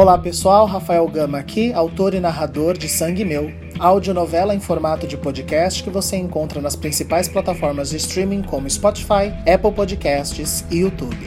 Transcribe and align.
Olá 0.00 0.16
pessoal, 0.16 0.64
Rafael 0.64 1.06
Gama 1.08 1.38
aqui, 1.38 1.74
autor 1.74 2.14
e 2.14 2.20
narrador 2.20 2.74
de 2.74 2.88
Sangue 2.88 3.22
Meu, 3.22 3.52
audionovela 3.78 4.54
em 4.54 4.58
formato 4.58 5.06
de 5.06 5.14
podcast 5.14 5.82
que 5.82 5.90
você 5.90 6.16
encontra 6.16 6.58
nas 6.58 6.74
principais 6.74 7.28
plataformas 7.28 7.90
de 7.90 7.98
streaming 7.98 8.40
como 8.40 8.70
Spotify, 8.70 9.30
Apple 9.46 9.72
Podcasts 9.72 10.64
e 10.70 10.78
YouTube. 10.78 11.18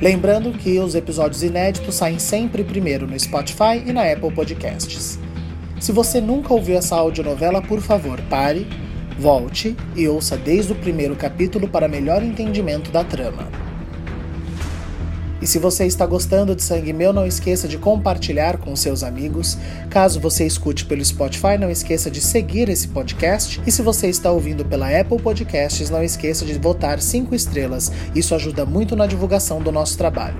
Lembrando 0.00 0.52
que 0.52 0.78
os 0.78 0.94
episódios 0.94 1.42
inéditos 1.42 1.96
saem 1.96 2.20
sempre 2.20 2.62
primeiro 2.62 3.08
no 3.08 3.18
Spotify 3.18 3.82
e 3.84 3.92
na 3.92 4.02
Apple 4.04 4.32
Podcasts. 4.32 5.18
Se 5.80 5.90
você 5.90 6.20
nunca 6.20 6.54
ouviu 6.54 6.76
essa 6.76 6.94
audionovela, 6.94 7.60
por 7.60 7.80
favor, 7.80 8.20
pare, 8.30 8.68
volte 9.18 9.76
e 9.96 10.06
ouça 10.06 10.36
desde 10.36 10.70
o 10.70 10.76
primeiro 10.76 11.16
capítulo 11.16 11.66
para 11.66 11.88
melhor 11.88 12.22
entendimento 12.22 12.92
da 12.92 13.02
trama. 13.02 13.71
E 15.42 15.46
se 15.46 15.58
você 15.58 15.86
está 15.86 16.06
gostando 16.06 16.54
de 16.54 16.62
Sangue 16.62 16.92
Meu, 16.92 17.12
não 17.12 17.26
esqueça 17.26 17.66
de 17.66 17.76
compartilhar 17.76 18.58
com 18.58 18.76
seus 18.76 19.02
amigos. 19.02 19.58
Caso 19.90 20.20
você 20.20 20.46
escute 20.46 20.84
pelo 20.84 21.04
Spotify, 21.04 21.58
não 21.58 21.68
esqueça 21.68 22.08
de 22.08 22.20
seguir 22.20 22.68
esse 22.68 22.86
podcast. 22.86 23.60
E 23.66 23.72
se 23.72 23.82
você 23.82 24.06
está 24.06 24.30
ouvindo 24.30 24.64
pela 24.64 24.88
Apple 24.88 25.20
Podcasts, 25.20 25.90
não 25.90 26.00
esqueça 26.00 26.44
de 26.44 26.56
votar 26.60 27.00
5 27.00 27.34
estrelas. 27.34 27.90
Isso 28.14 28.36
ajuda 28.36 28.64
muito 28.64 28.94
na 28.94 29.04
divulgação 29.04 29.60
do 29.60 29.72
nosso 29.72 29.98
trabalho. 29.98 30.36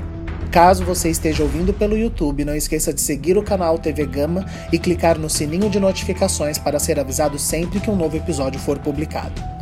Caso 0.53 0.85
você 0.85 1.11
esteja 1.11 1.43
ouvindo 1.43 1.73
pelo 1.73 1.99
YouTube, 1.99 2.45
não 2.45 2.55
esqueça 2.55 2.93
de 2.93 3.01
seguir 3.01 3.37
o 3.37 3.43
canal 3.43 3.79
TV 3.79 4.07
Gama 4.07 4.47
e 4.71 4.79
clicar 4.79 5.19
no 5.19 5.29
sininho 5.29 5.69
de 5.69 5.81
notificações 5.81 6.59
para 6.59 6.79
ser 6.79 7.01
avisado 7.01 7.41
sempre 7.41 7.81
que 7.81 7.91
um 7.91 7.97
novo 7.97 8.17
episódio 8.17 8.61
for 8.61 8.79
publicado. 8.79 9.62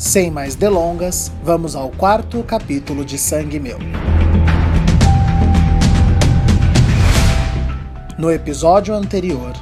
Sem 0.00 0.30
mais 0.30 0.54
delongas, 0.54 1.30
vamos 1.44 1.76
ao 1.76 1.90
quarto 1.90 2.42
capítulo 2.42 3.04
de 3.04 3.18
Sangue 3.18 3.60
Meu. 3.60 3.78
No 8.16 8.32
episódio 8.32 8.94
anterior. 8.94 9.52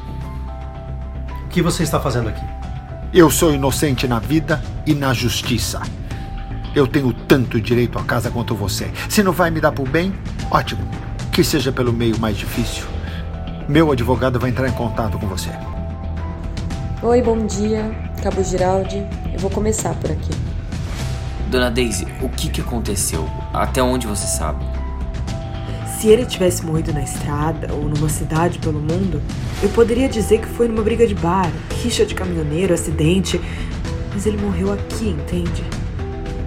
O 1.44 1.48
que 1.48 1.60
você 1.60 1.82
está 1.82 1.98
fazendo 1.98 2.28
aqui? 2.28 2.40
Eu 3.12 3.32
sou 3.32 3.52
inocente 3.52 4.06
na 4.06 4.20
vida 4.20 4.62
e 4.86 4.94
na 4.94 5.12
justiça. 5.12 5.82
Eu 6.72 6.86
tenho 6.86 7.12
tanto 7.12 7.60
direito 7.60 7.98
à 7.98 8.04
casa 8.04 8.30
quanto 8.30 8.54
você. 8.54 8.88
Se 9.08 9.24
não 9.24 9.32
vai 9.32 9.50
me 9.50 9.60
dar 9.60 9.72
por 9.72 9.88
bem, 9.88 10.14
ótimo. 10.52 10.88
Que 11.32 11.42
seja 11.42 11.72
pelo 11.72 11.92
meio 11.92 12.16
mais 12.16 12.36
difícil. 12.36 12.86
Meu 13.68 13.90
advogado 13.90 14.38
vai 14.38 14.50
entrar 14.50 14.68
em 14.68 14.72
contato 14.72 15.18
com 15.18 15.26
você. 15.26 15.50
Oi, 17.02 17.22
bom 17.22 17.44
dia. 17.44 17.90
Cabo 18.22 18.44
Giraldi. 18.44 19.04
Eu 19.38 19.42
vou 19.42 19.50
começar 19.52 19.94
por 19.94 20.10
aqui. 20.10 20.32
Dona 21.48 21.70
Daisy, 21.70 22.08
o 22.20 22.28
que, 22.28 22.50
que 22.50 22.60
aconteceu? 22.60 23.24
Até 23.52 23.80
onde 23.80 24.04
você 24.04 24.26
sabe? 24.26 24.64
Se 25.96 26.08
ele 26.08 26.26
tivesse 26.26 26.66
morrido 26.66 26.92
na 26.92 27.02
estrada 27.04 27.72
ou 27.72 27.84
numa 27.84 28.08
cidade 28.08 28.58
pelo 28.58 28.80
mundo, 28.80 29.22
eu 29.62 29.68
poderia 29.68 30.08
dizer 30.08 30.40
que 30.40 30.48
foi 30.48 30.66
numa 30.66 30.82
briga 30.82 31.06
de 31.06 31.14
bar, 31.14 31.52
rixa 31.84 32.04
de 32.04 32.16
caminhoneiro, 32.16 32.74
acidente. 32.74 33.40
Mas 34.12 34.26
ele 34.26 34.38
morreu 34.38 34.72
aqui, 34.72 35.10
entende? 35.10 35.62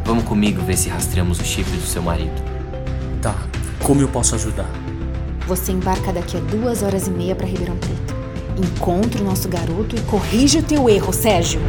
Vamos 0.04 0.26
comigo 0.26 0.62
ver 0.62 0.76
se 0.76 0.90
rastreamos 0.90 1.40
o 1.40 1.46
chifre 1.46 1.78
do 1.78 1.88
seu 1.88 2.04
marido. 2.04 2.44
Tá, 3.22 3.38
como 3.82 4.02
eu 4.02 4.10
posso 4.10 4.36
ajudar? 4.36 4.70
Você 5.48 5.72
embarca 5.72 6.12
daqui 6.12 6.36
a 6.36 6.42
duas 6.42 6.84
horas 6.84 7.08
e 7.08 7.12
meia 7.12 7.36
para 7.36 7.48
Ribeirão 7.48 7.78
Preto. 7.78 8.14
Encontre 8.58 9.22
o 9.22 9.24
nosso 9.24 9.48
garoto 9.48 9.96
e 9.96 10.02
corrija 10.02 10.60
o 10.60 10.64
teu 10.64 10.90
erro, 10.90 11.14
Sérgio. 11.14 11.62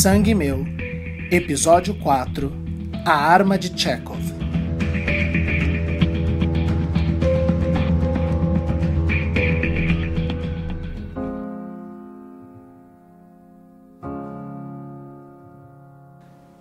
Sangue 0.00 0.32
Meu, 0.32 0.64
Episódio 1.28 1.92
4 1.92 2.52
A 3.04 3.14
Arma 3.14 3.58
de 3.58 3.76
Chekhov. 3.76 4.22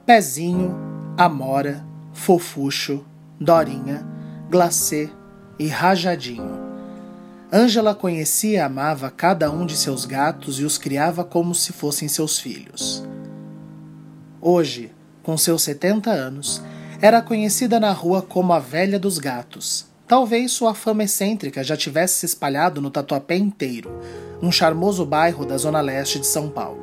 Pezinho, 0.04 0.75
Amora, 1.16 1.86
Fofuxo, 2.12 3.06
Dorinha, 3.40 4.04
Glacê 4.50 5.12
e 5.59 5.68
Rajadinho. 5.68 6.58
Ângela 7.54 7.94
conhecia 7.94 8.58
e 8.58 8.59
amava 8.59 9.12
cada 9.12 9.52
um 9.52 9.64
de 9.64 9.78
seus 9.78 10.06
gatos 10.06 10.59
e 10.59 10.64
os 10.64 10.80
criava 10.80 11.24
como 11.24 11.54
se 11.54 11.72
fossem 11.72 12.08
seus 12.08 12.40
filhos. 12.40 13.06
Hoje, 14.42 14.92
com 15.24 15.36
seus 15.36 15.64
70 15.64 16.12
anos, 16.12 16.62
era 17.02 17.24
conhecida 17.24 17.80
na 17.80 17.92
rua 17.92 18.22
como 18.22 18.53
a 18.53 18.59
Velha 18.59 19.00
dos 19.00 19.18
Gatos. 19.18 19.88
Talvez 20.08 20.52
sua 20.52 20.75
fama 20.75 21.03
excêntrica 21.03 21.64
já 21.64 21.75
tivesse 21.75 22.20
se 22.20 22.28
espalhado 22.28 22.80
no 22.80 22.92
Tatuapé 22.92 23.36
inteiro, 23.36 24.00
um 24.40 24.52
charmoso 24.52 25.06
bairro 25.06 25.44
da 25.44 25.58
zona 25.58 25.81
leste 25.81 26.20
de 26.20 26.28
São 26.28 26.50
Paulo. 26.50 26.80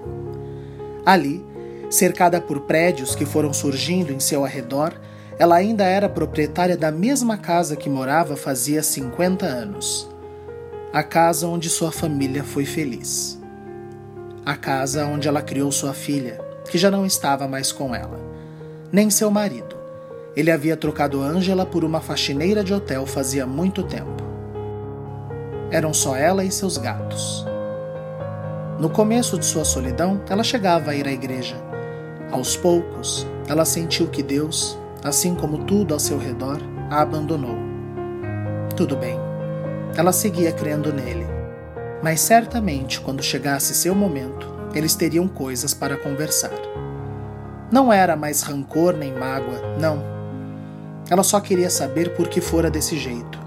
Ali, 1.07 1.45
cercada 1.89 2.41
por 2.41 2.63
prédios 2.63 3.15
que 3.15 3.25
foram 3.25 3.53
surgindo 3.53 4.13
em 4.13 4.19
seu 4.19 4.45
arredor, 4.45 4.93
ela 5.39 5.55
ainda 5.55 5.85
era 5.85 6.09
proprietária 6.09 6.77
da 6.77 6.91
mesma 6.91 7.37
casa 7.39 7.77
que 7.77 7.89
morava 7.89 8.37
fazia 8.37 8.83
50 8.83 9.47
anos. 9.47 10.09
A 10.93 11.05
casa 11.05 11.47
onde 11.47 11.71
sua 11.71 11.93
família 11.93 12.43
foi 12.43 12.65
feliz. 12.65 13.41
A 14.45 14.57
casa 14.57 15.07
onde 15.07 15.29
ela 15.29 15.41
criou 15.41 15.73
sua 15.73 15.95
filha, 15.95 16.44
que 16.71 16.79
já 16.79 16.91
não 16.91 17.05
estava 17.05 17.47
mais 17.47 17.71
com 17.73 17.95
ela, 17.95 18.19
nem 18.93 19.11
seu 19.11 19.31
marido. 19.31 19.77
Ele 20.37 20.51
havia 20.51 20.77
trocado 20.77 21.23
Angela 21.23 21.65
por 21.65 21.85
uma 21.85 22.01
faxineira 22.01 22.65
de 22.65 22.75
hotel 22.75 23.07
fazia 23.07 23.47
muito 23.47 23.83
tempo. 23.83 24.25
Eram 25.71 25.95
só 25.95 26.17
ela 26.17 26.45
e 26.45 26.51
seus 26.51 26.77
gatos. 26.77 27.47
No 28.79 28.91
começo 28.91 29.39
de 29.39 29.45
sua 29.45 29.65
solidão, 29.65 30.21
ela 30.29 30.43
chegava 30.43 30.91
a 30.91 30.95
ir 30.95 31.07
à 31.07 31.13
igreja. 31.13 31.57
Aos 32.33 32.57
poucos, 32.57 33.27
ela 33.49 33.65
sentiu 33.65 34.09
que 34.09 34.23
Deus, 34.23 34.77
assim 35.03 35.35
como 35.35 35.65
tudo 35.65 35.95
ao 35.95 36.01
seu 36.01 36.19
redor, 36.19 36.59
a 36.91 37.01
abandonou. 37.01 37.57
Tudo 38.77 38.97
bem, 38.97 39.17
ela 39.97 40.13
seguia 40.13 40.51
crendo 40.51 40.93
nele. 40.93 41.27
Mas 42.03 42.21
certamente, 42.21 43.01
quando 43.01 43.23
chegasse 43.23 43.75
seu 43.75 43.95
momento, 43.95 44.54
eles 44.79 44.95
teriam 44.95 45.27
coisas 45.29 45.73
para 45.75 45.97
conversar. 45.97 46.53
Não 47.71 47.93
era 47.93 48.17
mais 48.17 48.43
rancor 48.43 48.95
nem 48.95 49.13
mágoa, 49.13 49.61
não. 49.81 50.03
Ela 51.11 51.23
só 51.23 51.41
queria 51.41 51.71
saber 51.71 52.15
por 52.15 52.29
que 52.29 52.41
fora 52.41 52.71
desse 52.71 52.97
jeito. 52.99 53.39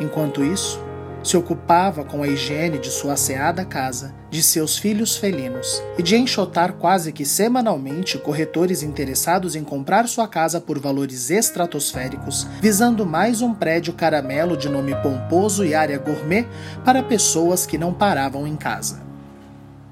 Enquanto 0.00 0.44
isso, 0.44 0.80
se 1.22 1.36
ocupava 1.36 2.04
com 2.04 2.22
a 2.22 2.28
higiene 2.28 2.78
de 2.78 2.90
sua 2.90 3.14
asseada 3.14 3.64
casa, 3.64 4.14
de 4.30 4.42
seus 4.42 4.78
filhos 4.78 5.16
felinos 5.16 5.82
e 5.98 6.02
de 6.02 6.16
enxotar 6.16 6.74
quase 6.74 7.12
que 7.12 7.24
semanalmente 7.24 8.18
corretores 8.18 8.82
interessados 8.82 9.56
em 9.56 9.64
comprar 9.64 10.06
sua 10.08 10.28
casa 10.28 10.60
por 10.60 10.78
valores 10.78 11.30
estratosféricos, 11.30 12.46
visando 12.60 13.04
mais 13.04 13.42
um 13.42 13.52
prédio 13.52 13.92
caramelo 13.92 14.56
de 14.56 14.68
nome 14.68 14.94
pomposo 15.02 15.64
e 15.64 15.74
área 15.74 15.98
gourmet 15.98 16.46
para 16.84 17.02
pessoas 17.02 17.66
que 17.66 17.78
não 17.78 17.92
paravam 17.92 18.46
em 18.46 18.56
casa. 18.56 19.07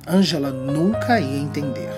Angela 0.09 0.53
nunca 0.53 1.19
ia 1.19 1.37
entender. 1.37 1.91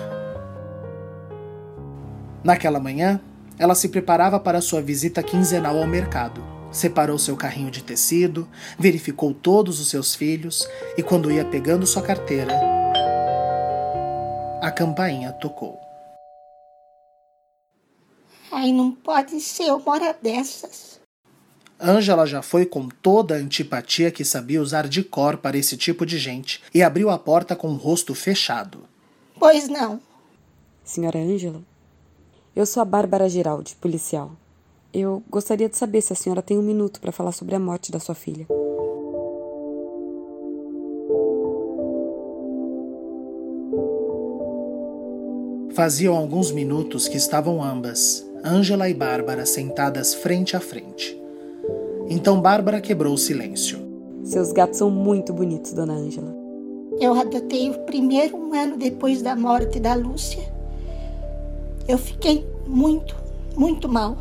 Naquela 2.43 2.79
manhã, 2.79 3.21
ela 3.57 3.75
se 3.75 3.87
preparava 3.89 4.39
para 4.39 4.61
sua 4.61 4.81
visita 4.81 5.21
quinzenal 5.21 5.77
ao 5.77 5.85
mercado. 5.85 6.43
Separou 6.71 7.19
seu 7.19 7.37
carrinho 7.37 7.69
de 7.69 7.83
tecido, 7.83 8.47
verificou 8.79 9.31
todos 9.33 9.79
os 9.79 9.89
seus 9.89 10.15
filhos 10.15 10.67
e, 10.97 11.03
quando 11.03 11.31
ia 11.31 11.45
pegando 11.45 11.85
sua 11.85 12.01
carteira, 12.01 12.53
a 14.61 14.71
campainha 14.71 15.31
tocou. 15.33 15.79
Ai, 18.51 18.71
não 18.71 18.91
pode 18.91 19.39
ser 19.39 19.71
uma 19.71 19.91
hora 19.91 20.15
dessas. 20.19 20.99
Angela 21.79 22.25
já 22.25 22.41
foi 22.41 22.65
com 22.65 22.89
toda 22.89 23.35
a 23.35 23.37
antipatia 23.37 24.11
que 24.11 24.25
sabia 24.25 24.61
usar 24.61 24.87
de 24.87 25.01
cor 25.01 25.37
para 25.37 25.57
esse 25.57 25.77
tipo 25.77 26.05
de 26.05 26.17
gente 26.17 26.61
e 26.73 26.83
abriu 26.83 27.09
a 27.09 27.17
porta 27.17 27.55
com 27.55 27.69
o 27.69 27.77
rosto 27.77 28.13
fechado. 28.13 28.81
Pois 29.39 29.69
não. 29.69 30.01
Senhora 30.83 31.19
Ângela, 31.19 31.61
eu 32.53 32.65
sou 32.65 32.81
a 32.81 32.85
Bárbara 32.85 33.29
Giraldi, 33.29 33.77
policial. 33.79 34.31
Eu 34.93 35.23
gostaria 35.29 35.69
de 35.69 35.77
saber 35.77 36.01
se 36.01 36.11
a 36.11 36.15
senhora 36.15 36.41
tem 36.41 36.57
um 36.57 36.63
minuto 36.63 36.99
para 36.99 37.13
falar 37.13 37.31
sobre 37.31 37.55
a 37.55 37.59
morte 37.59 37.91
da 37.91 37.99
sua 37.99 38.15
filha. 38.15 38.45
Faziam 45.73 46.17
alguns 46.17 46.51
minutos 46.51 47.07
que 47.07 47.15
estavam 47.15 47.63
ambas, 47.63 48.25
Ângela 48.43 48.89
e 48.89 48.93
Bárbara, 48.93 49.45
sentadas 49.45 50.13
frente 50.13 50.57
a 50.57 50.59
frente. 50.59 51.17
Então 52.09 52.41
Bárbara 52.41 52.81
quebrou 52.81 53.13
o 53.13 53.17
silêncio. 53.17 53.77
Seus 54.23 54.51
gatos 54.51 54.79
são 54.79 54.89
muito 54.89 55.31
bonitos, 55.31 55.73
dona 55.73 55.93
Ângela. 55.93 56.35
Eu 56.99 57.13
adotei 57.13 57.69
o 57.69 57.79
primeiro 57.85 58.35
um 58.35 58.51
ano 58.53 58.77
depois 58.77 59.21
da 59.21 59.35
morte 59.35 59.79
da 59.79 59.93
Lúcia. 59.93 60.43
Eu 61.87 61.99
fiquei 61.99 62.45
muito, 62.65 63.15
muito 63.55 63.87
mal. 63.87 64.17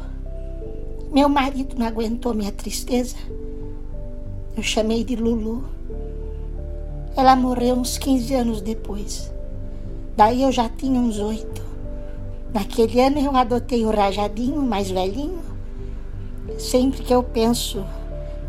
Meu 1.11 1.31
marido 1.31 1.76
não 1.79 1.87
aguentou 1.87 2.35
minha 2.35 2.52
tristeza. 2.52 3.17
Eu 4.55 4.62
chamei 4.62 5.02
de 5.02 5.17
Lulu. 5.17 5.64
Ela 7.17 7.35
morreu 7.35 7.75
uns 7.75 7.96
15 7.96 8.35
anos 8.35 8.61
depois. 8.61 9.32
Daí 10.14 10.43
eu 10.43 10.52
já 10.52 10.69
tinha 10.69 11.00
uns 11.00 11.19
oito. 11.19 11.62
Naquele 12.52 13.00
ano 13.00 13.19
eu 13.19 13.35
adotei 13.35 13.87
o 13.87 13.90
Rajadinho, 13.90 14.61
mais 14.61 14.90
velhinho. 14.90 15.47
Sempre 16.56 17.02
que 17.02 17.12
eu 17.12 17.22
penso 17.22 17.84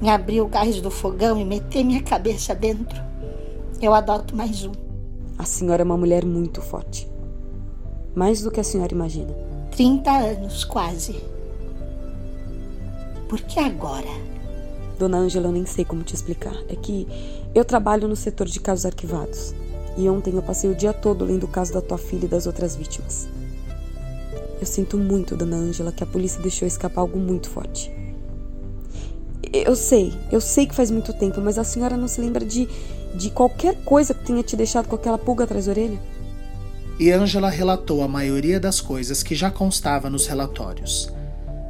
em 0.02 0.10
abrir 0.10 0.42
o 0.42 0.48
gás 0.48 0.80
do 0.80 0.90
fogão 0.90 1.40
e 1.40 1.44
meter 1.44 1.84
minha 1.84 2.02
cabeça 2.02 2.56
dentro, 2.56 3.02
eu 3.82 3.94
adoto 3.94 4.36
mais 4.36 4.64
um. 4.64 4.72
A 5.38 5.44
senhora 5.44 5.82
é 5.82 5.86
uma 5.86 5.98
mulher 5.98 6.26
muito 6.26 6.62
forte. 6.62 7.10
Mais 8.16 8.42
do 8.42 8.52
que 8.52 8.60
a 8.60 8.64
senhora 8.64 8.94
imagina. 8.94 9.34
30 9.72 10.12
anos, 10.12 10.64
quase. 10.64 11.24
Por 13.28 13.40
que 13.42 13.60
agora? 13.60 14.10
Dona 14.98 15.18
Ângela, 15.18 15.48
eu 15.48 15.52
nem 15.52 15.66
sei 15.66 15.86
como 15.86 16.04
te 16.04 16.14
explicar. 16.14 16.56
É 16.68 16.76
que 16.76 17.08
eu 17.56 17.64
trabalho 17.64 18.08
no 18.08 18.16
setor 18.16 18.48
de 18.48 18.60
casos 18.60 18.86
arquivados. 18.86 19.54
E 19.98 20.10
ontem 20.10 20.34
eu 20.34 20.42
passei 20.42 20.70
o 20.70 20.76
dia 20.76 20.94
todo 20.94 21.26
lendo 21.26 21.44
o 21.44 21.48
caso 21.48 21.74
da 21.74 21.82
tua 21.82 21.98
filha 21.98 22.26
e 22.26 22.30
das 22.30 22.48
outras 22.48 22.76
vítimas. 22.76 23.30
Eu 24.60 24.66
sinto 24.66 24.98
muito, 24.98 25.36
Dona 25.36 25.56
Ângela, 25.56 25.92
que 25.92 26.04
a 26.04 26.08
polícia 26.08 26.42
deixou 26.42 26.68
escapar 26.68 27.02
algo 27.02 27.18
muito 27.18 27.50
forte. 27.50 27.92
Eu 29.54 29.76
sei, 29.76 30.14
eu 30.32 30.42
sei 30.42 30.68
que 30.68 30.76
faz 30.76 30.92
muito 30.92 31.14
tempo, 31.14 31.40
mas 31.42 31.58
a 31.58 31.64
senhora 31.64 31.96
não 31.96 32.08
se 32.08 32.20
lembra 32.20 32.46
de, 32.46 32.68
de 33.16 33.30
qualquer 33.30 33.76
coisa 33.84 34.14
que 34.14 34.26
tenha 34.26 34.44
te 34.44 34.56
deixado 34.56 34.88
com 34.88 34.96
aquela 34.96 35.18
pulga 35.18 35.46
atrás 35.46 35.66
da 35.66 35.72
orelha? 35.72 36.00
E 37.00 37.12
Ângela 37.12 37.50
relatou 37.50 38.04
a 38.04 38.08
maioria 38.08 38.60
das 38.60 38.82
coisas 38.82 39.24
que 39.24 39.34
já 39.34 39.50
constava 39.50 40.10
nos 40.10 40.28
relatórios. 40.28 41.10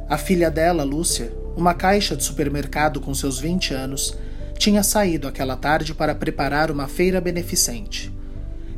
A 0.08 0.18
filha 0.18 0.50
dela, 0.50 0.82
Lúcia, 0.82 1.32
uma 1.56 1.72
caixa 1.72 2.16
de 2.16 2.24
supermercado 2.24 3.00
com 3.00 3.14
seus 3.14 3.38
20 3.38 3.72
anos, 3.72 4.16
tinha 4.58 4.82
saído 4.82 5.28
aquela 5.28 5.56
tarde 5.56 5.94
para 5.94 6.14
preparar 6.14 6.70
uma 6.70 6.88
feira 6.88 7.20
beneficente. 7.20 8.12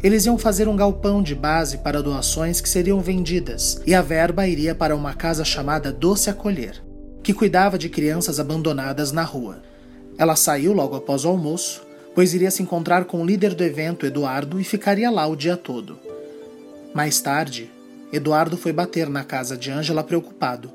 Eles 0.02 0.26
iam 0.26 0.36
fazer 0.36 0.66
um 0.66 0.74
galpão 0.74 1.22
de 1.22 1.32
base 1.32 1.78
para 1.78 2.02
doações 2.02 2.60
que 2.60 2.68
seriam 2.68 3.00
vendidas, 3.00 3.80
e 3.86 3.94
a 3.94 4.02
verba 4.02 4.48
iria 4.48 4.74
para 4.74 4.96
uma 4.96 5.14
casa 5.14 5.44
chamada 5.44 5.92
Doce 5.92 6.28
Acolher, 6.28 6.82
que 7.22 7.32
cuidava 7.32 7.78
de 7.78 7.88
crianças 7.88 8.40
abandonadas 8.40 9.12
na 9.12 9.22
rua. 9.22 9.62
Ela 10.18 10.34
saiu 10.34 10.72
logo 10.72 10.96
após 10.96 11.24
o 11.24 11.28
almoço, 11.28 11.86
pois 12.16 12.34
iria 12.34 12.50
se 12.50 12.64
encontrar 12.64 13.04
com 13.04 13.22
o 13.22 13.24
líder 13.24 13.54
do 13.54 13.62
evento, 13.62 14.04
Eduardo, 14.04 14.60
e 14.60 14.64
ficaria 14.64 15.08
lá 15.08 15.24
o 15.26 15.36
dia 15.36 15.56
todo. 15.56 15.96
Mais 16.92 17.20
tarde, 17.20 17.70
Eduardo 18.12 18.56
foi 18.56 18.72
bater 18.72 19.08
na 19.08 19.22
casa 19.22 19.56
de 19.56 19.70
Ângela 19.70 20.02
preocupado. 20.02 20.68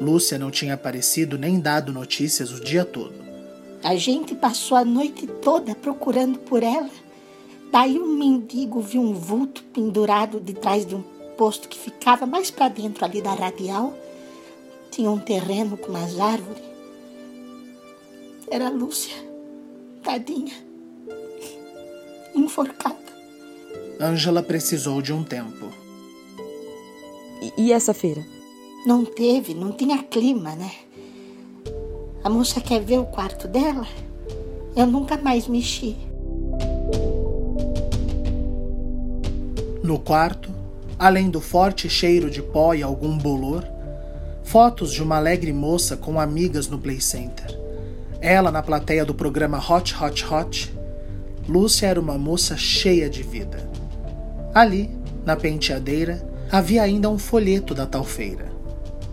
Lúcia 0.00 0.40
não 0.40 0.50
tinha 0.50 0.74
aparecido 0.74 1.38
nem 1.38 1.60
dado 1.60 1.92
notícias 1.92 2.50
o 2.50 2.60
dia 2.60 2.84
todo. 2.84 3.14
A 3.84 3.94
gente 3.94 4.34
passou 4.34 4.76
a 4.76 4.84
noite 4.84 5.26
toda 5.26 5.72
procurando 5.76 6.40
por 6.40 6.64
ela. 6.64 7.05
Daí 7.70 7.98
um 7.98 8.16
mendigo 8.16 8.80
viu 8.80 9.00
um 9.02 9.12
vulto 9.12 9.62
pendurado 9.64 10.40
de 10.40 10.54
trás 10.54 10.86
de 10.86 10.94
um 10.94 11.02
posto 11.36 11.68
que 11.68 11.78
ficava 11.78 12.26
mais 12.26 12.50
para 12.50 12.68
dentro 12.68 13.04
ali 13.04 13.20
da 13.20 13.34
radial. 13.34 13.92
Tinha 14.90 15.10
um 15.10 15.18
terreno 15.18 15.76
com 15.76 15.90
umas 15.90 16.18
árvores. 16.18 16.62
Era 18.50 18.70
Lúcia, 18.70 19.14
tadinha, 20.02 20.54
enforcada. 22.34 22.96
Ângela 24.00 24.42
precisou 24.42 25.02
de 25.02 25.12
um 25.12 25.24
tempo. 25.24 25.70
E, 27.42 27.52
e 27.64 27.72
essa 27.72 27.92
feira? 27.92 28.24
Não 28.86 29.04
teve, 29.04 29.52
não 29.52 29.72
tinha 29.72 30.02
clima, 30.02 30.54
né? 30.54 30.70
A 32.22 32.30
moça 32.30 32.60
quer 32.60 32.80
ver 32.80 32.98
o 32.98 33.06
quarto 33.06 33.48
dela? 33.48 33.86
Eu 34.76 34.86
nunca 34.86 35.16
mais 35.16 35.48
mexi. 35.48 35.96
No 39.86 40.00
quarto, 40.00 40.50
além 40.98 41.30
do 41.30 41.40
forte 41.40 41.88
cheiro 41.88 42.28
de 42.28 42.42
pó 42.42 42.74
e 42.74 42.82
algum 42.82 43.16
bolor, 43.16 43.64
fotos 44.42 44.90
de 44.90 45.00
uma 45.00 45.16
alegre 45.16 45.52
moça 45.52 45.96
com 45.96 46.18
amigas 46.18 46.66
no 46.66 46.76
play 46.76 47.00
center. 47.00 47.56
Ela 48.20 48.50
na 48.50 48.64
plateia 48.64 49.04
do 49.04 49.14
programa 49.14 49.58
Hot 49.58 49.94
Hot 50.02 50.26
Hot. 50.26 50.76
Lúcia 51.48 51.86
era 51.86 52.00
uma 52.00 52.18
moça 52.18 52.56
cheia 52.56 53.08
de 53.08 53.22
vida. 53.22 53.70
Ali, 54.52 54.90
na 55.24 55.36
penteadeira, 55.36 56.20
havia 56.50 56.82
ainda 56.82 57.08
um 57.08 57.16
folheto 57.16 57.72
da 57.72 57.86
tal 57.86 58.02
feira. 58.02 58.46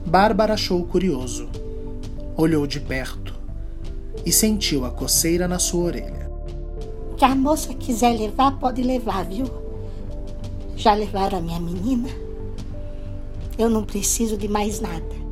Bárbara 0.03 0.55
achou 0.55 0.83
curioso. 0.87 1.49
Olhou 2.35 2.65
de 2.65 2.79
perto 2.79 3.35
e 4.25 4.31
sentiu 4.31 4.85
a 4.85 4.89
coceira 4.89 5.47
na 5.47 5.59
sua 5.59 5.83
orelha. 5.83 6.31
Que 7.15 7.25
a 7.25 7.35
moça 7.35 7.75
quiser 7.75 8.17
levar, 8.17 8.57
pode 8.57 8.81
levar, 8.81 9.23
viu? 9.25 9.62
Já 10.75 10.93
levaram 10.93 11.37
a 11.37 11.41
minha 11.41 11.59
menina? 11.59 12.09
Eu 13.57 13.69
não 13.69 13.83
preciso 13.83 14.37
de 14.37 14.47
mais 14.47 14.79
nada. 14.79 15.23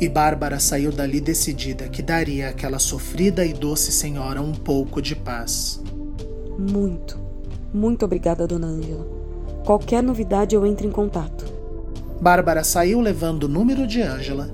E 0.00 0.08
Bárbara 0.08 0.60
saiu 0.60 0.92
dali 0.92 1.20
decidida 1.20 1.88
que 1.88 2.02
daria 2.02 2.50
àquela 2.50 2.78
sofrida 2.78 3.44
e 3.44 3.52
doce 3.52 3.90
senhora 3.90 4.40
um 4.40 4.52
pouco 4.52 5.02
de 5.02 5.16
paz. 5.16 5.82
Muito, 6.58 7.18
muito 7.72 8.04
obrigada, 8.04 8.46
dona 8.46 8.68
Ângela. 8.68 9.06
Qualquer 9.64 10.02
novidade 10.02 10.54
eu 10.54 10.64
entro 10.64 10.86
em 10.86 10.90
contato. 10.90 11.44
Bárbara 12.20 12.62
saiu 12.62 13.00
levando 13.00 13.44
o 13.44 13.48
número 13.48 13.86
de 13.86 14.00
Ângela, 14.00 14.50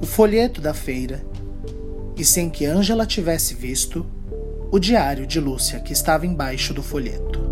o 0.00 0.06
folheto 0.06 0.60
da 0.60 0.74
feira 0.74 1.24
e, 2.16 2.24
sem 2.24 2.50
que 2.50 2.66
Ângela 2.66 3.06
tivesse 3.06 3.54
visto, 3.54 4.04
o 4.70 4.78
diário 4.78 5.26
de 5.26 5.40
Lúcia 5.40 5.80
que 5.80 5.92
estava 5.92 6.26
embaixo 6.26 6.72
do 6.74 6.82
folheto. 6.82 7.51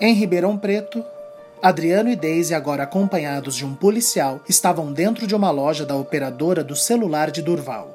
Em 0.00 0.14
Ribeirão 0.14 0.56
Preto, 0.56 1.04
Adriano 1.60 2.08
e 2.08 2.14
Daisy, 2.14 2.54
agora 2.54 2.84
acompanhados 2.84 3.56
de 3.56 3.66
um 3.66 3.74
policial, 3.74 4.40
estavam 4.48 4.92
dentro 4.92 5.26
de 5.26 5.34
uma 5.34 5.50
loja 5.50 5.84
da 5.84 5.96
operadora 5.96 6.62
do 6.62 6.76
celular 6.76 7.32
de 7.32 7.42
Durval. 7.42 7.92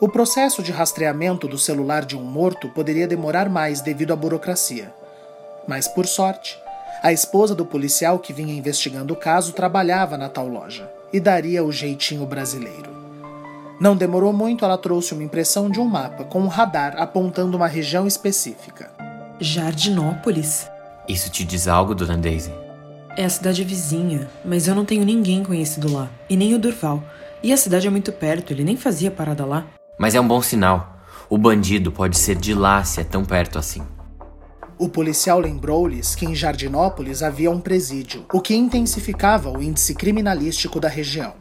O 0.00 0.08
processo 0.08 0.60
de 0.60 0.72
rastreamento 0.72 1.46
do 1.46 1.56
celular 1.56 2.04
de 2.04 2.16
um 2.16 2.24
morto 2.24 2.68
poderia 2.70 3.06
demorar 3.06 3.48
mais 3.48 3.80
devido 3.80 4.12
à 4.12 4.16
burocracia. 4.16 4.92
Mas, 5.68 5.86
por 5.86 6.04
sorte, 6.04 6.58
a 7.00 7.12
esposa 7.12 7.54
do 7.54 7.64
policial 7.64 8.18
que 8.18 8.32
vinha 8.32 8.58
investigando 8.58 9.14
o 9.14 9.16
caso 9.16 9.52
trabalhava 9.52 10.18
na 10.18 10.28
tal 10.28 10.48
loja 10.48 10.90
e 11.12 11.20
daria 11.20 11.62
o 11.62 11.70
jeitinho 11.70 12.26
brasileiro. 12.26 12.90
Não 13.80 13.96
demorou 13.96 14.32
muito, 14.32 14.64
ela 14.64 14.76
trouxe 14.76 15.14
uma 15.14 15.22
impressão 15.22 15.70
de 15.70 15.78
um 15.78 15.84
mapa 15.84 16.24
com 16.24 16.40
um 16.40 16.48
radar 16.48 17.00
apontando 17.00 17.56
uma 17.56 17.68
região 17.68 18.04
específica. 18.04 18.90
Jardinópolis? 19.38 20.68
Isso 21.08 21.30
te 21.30 21.44
diz 21.44 21.66
algo, 21.66 21.94
dona 21.94 22.16
Daisy? 22.16 22.52
É 23.16 23.24
a 23.24 23.30
cidade 23.30 23.64
vizinha, 23.64 24.30
mas 24.44 24.68
eu 24.68 24.74
não 24.74 24.84
tenho 24.84 25.04
ninguém 25.04 25.42
conhecido 25.42 25.92
lá, 25.92 26.08
e 26.28 26.36
nem 26.36 26.54
o 26.54 26.58
Durval. 26.58 27.02
E 27.42 27.52
a 27.52 27.56
cidade 27.56 27.86
é 27.86 27.90
muito 27.90 28.12
perto, 28.12 28.52
ele 28.52 28.62
nem 28.62 28.76
fazia 28.76 29.10
parada 29.10 29.44
lá. 29.44 29.66
Mas 29.98 30.14
é 30.14 30.20
um 30.20 30.28
bom 30.28 30.40
sinal. 30.40 31.00
O 31.28 31.36
bandido 31.36 31.90
pode 31.90 32.18
ser 32.18 32.36
de 32.36 32.54
lá 32.54 32.84
se 32.84 33.00
é 33.00 33.04
tão 33.04 33.24
perto 33.24 33.58
assim. 33.58 33.82
O 34.78 34.88
policial 34.88 35.38
lembrou-lhes 35.38 36.14
que 36.14 36.24
em 36.24 36.34
Jardinópolis 36.34 37.22
havia 37.22 37.50
um 37.50 37.60
presídio, 37.60 38.24
o 38.32 38.40
que 38.40 38.54
intensificava 38.54 39.50
o 39.50 39.62
índice 39.62 39.94
criminalístico 39.94 40.80
da 40.80 40.88
região. 40.88 41.34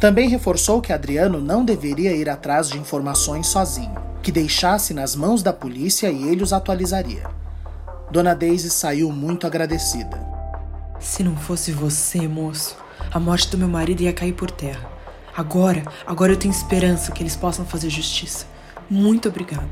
Também 0.00 0.28
reforçou 0.28 0.80
que 0.80 0.92
Adriano 0.92 1.40
não 1.40 1.64
deveria 1.64 2.16
ir 2.16 2.28
atrás 2.28 2.70
de 2.70 2.78
informações 2.78 3.48
sozinho, 3.48 3.94
que 4.22 4.32
deixasse 4.32 4.94
nas 4.94 5.14
mãos 5.14 5.42
da 5.42 5.52
polícia 5.52 6.10
e 6.10 6.28
ele 6.28 6.42
os 6.42 6.52
atualizaria. 6.52 7.28
Dona 8.14 8.32
Daisy 8.32 8.70
saiu 8.70 9.10
muito 9.10 9.44
agradecida. 9.44 10.24
Se 11.00 11.24
não 11.24 11.34
fosse 11.36 11.72
você, 11.72 12.28
moço, 12.28 12.76
a 13.10 13.18
morte 13.18 13.50
do 13.50 13.58
meu 13.58 13.66
marido 13.66 14.02
ia 14.02 14.12
cair 14.12 14.32
por 14.32 14.52
terra. 14.52 14.88
Agora, 15.36 15.82
agora 16.06 16.30
eu 16.30 16.36
tenho 16.36 16.54
esperança 16.54 17.10
que 17.10 17.24
eles 17.24 17.34
possam 17.34 17.66
fazer 17.66 17.90
justiça. 17.90 18.46
Muito 18.88 19.28
obrigada. 19.28 19.66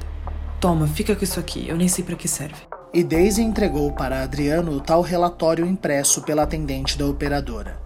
Toma, 0.59 0.89
fica 0.89 1.15
com 1.15 1.23
isso 1.23 1.39
aqui, 1.39 1.69
eu 1.69 1.77
nem 1.77 1.87
sei 1.87 2.03
para 2.03 2.17
que 2.17 2.27
serve. 2.27 2.57
E 2.93 3.05
Daisy 3.05 3.43
entregou 3.43 3.93
para 3.93 4.25
Adriano 4.25 4.73
o 4.73 4.81
tal 4.81 5.03
relatório 5.03 5.65
impresso 5.65 6.23
pela 6.23 6.43
atendente 6.43 6.99
da 6.99 7.07
operadora. 7.07 7.79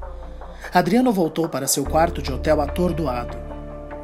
Adriano 0.73 1.13
voltou 1.13 1.51
para 1.51 1.69
seu 1.69 1.85
quarto 1.85 2.23
de 2.23 2.33
hotel 2.33 2.63
atordoado. 2.63 3.37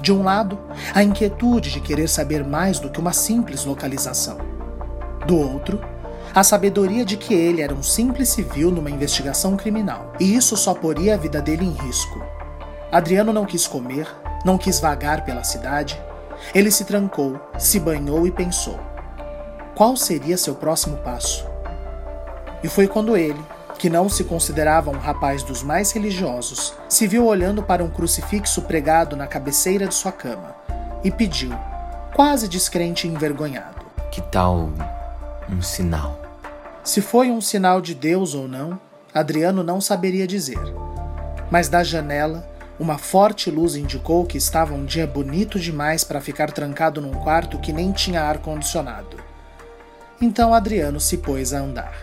De 0.03 0.13
um 0.13 0.23
lado, 0.23 0.59
a 0.95 1.03
inquietude 1.03 1.71
de 1.71 1.81
querer 1.81 2.11
saber 2.11 2.45
mais 2.45 2.79
do 2.79 2.91
que 2.91 3.01
uma 3.01 3.15
simples 3.15 3.65
localização. 3.65 4.37
Do 5.27 5.39
outro, 5.39 5.81
a 6.35 6.43
sabedoria 6.43 7.05
de 7.05 7.17
que 7.19 7.35
ele 7.35 7.61
era 7.61 7.75
um 7.75 7.83
simples 7.83 8.31
civil 8.31 8.71
numa 8.71 8.91
investigação 8.91 9.55
criminal, 9.57 10.15
e 10.19 10.35
isso 10.35 10.57
só 10.57 10.73
poria 10.73 11.15
a 11.15 11.19
vida 11.19 11.43
dele 11.43 11.65
em 11.65 11.73
risco. 11.73 12.25
Adriano 12.91 13.33
não 13.33 13.45
quis 13.45 13.67
comer, 13.67 14.09
não 14.45 14.57
quis 14.57 14.81
vagar 14.81 15.25
pela 15.25 15.45
cidade. 15.45 16.01
Ele 16.55 16.71
se 16.71 16.85
trancou, 16.85 17.39
se 17.59 17.79
banhou 17.79 18.27
e 18.27 18.31
pensou: 18.31 18.81
qual 19.75 19.97
seria 19.97 20.39
seu 20.39 20.55
próximo 20.55 20.97
passo? 20.99 21.47
E 22.63 22.69
foi 22.69 22.89
quando 22.89 23.17
ele, 23.17 23.41
que 23.79 23.91
não 23.91 24.09
se 24.09 24.25
considerava 24.25 24.91
um 24.91 24.99
rapaz 24.99 25.43
dos 25.43 25.63
mais 25.63 25.93
religiosos, 25.93 26.75
se 26.89 27.07
viu 27.07 27.27
olhando 27.27 27.63
para 27.63 27.85
um 27.85 27.91
crucifixo 27.91 28.63
pregado 28.63 29.17
na 29.17 29.27
cabeceira 29.27 29.87
de 29.87 29.95
sua 29.95 30.13
cama 30.13 30.55
e 31.05 31.11
pediu, 31.11 31.53
quase 32.15 32.49
descrente 32.49 33.07
e 33.07 33.11
envergonhado: 33.11 33.85
Que 34.11 34.21
tal 34.23 34.71
um 35.51 35.61
sinal? 35.61 36.22
Se 36.85 37.01
foi 37.01 37.31
um 37.31 37.41
sinal 37.41 37.81
de 37.81 37.95
Deus 37.95 38.35
ou 38.35 38.49
não, 38.49 38.79
Adriano 39.15 39.63
não 39.63 39.81
saberia 39.81 40.27
dizer. 40.27 40.59
Mas 41.49 41.69
da 41.69 41.85
janela, 41.85 42.45
uma 42.79 42.99
forte 42.99 43.53
luz 43.53 43.77
indicou 43.77 44.27
que 44.27 44.37
estava 44.37 44.75
um 44.75 44.85
dia 44.85 45.07
bonito 45.07 45.61
demais 45.61 46.03
para 46.03 46.21
ficar 46.21 46.51
trancado 46.51 47.01
num 47.01 47.13
quarto 47.13 47.61
que 47.61 47.73
nem 47.73 47.93
tinha 47.93 48.23
ar 48.23 48.39
condicionado. 48.39 49.17
Então 50.21 50.53
Adriano 50.53 50.99
se 50.99 51.19
pôs 51.19 51.53
a 51.53 51.61
andar. 51.61 51.95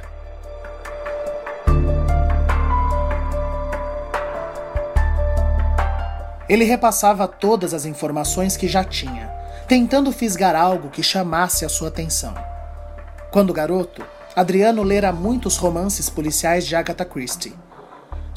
Ele 6.48 6.64
repassava 6.64 7.28
todas 7.28 7.74
as 7.74 7.84
informações 7.84 8.56
que 8.56 8.68
já 8.68 8.84
tinha, 8.84 9.28
tentando 9.68 10.12
fisgar 10.14 10.56
algo 10.56 10.90
que 10.90 11.04
chamasse 11.04 11.66
a 11.66 11.70
sua 11.70 11.90
atenção. 11.90 12.34
Quando 13.30 13.54
garoto, 13.54 14.04
Adriano 14.40 14.84
lera 14.84 15.12
muitos 15.12 15.58
romances 15.58 16.10
policiais 16.10 16.66
de 16.66 16.74
Agatha 16.74 17.04
Christie 17.04 17.52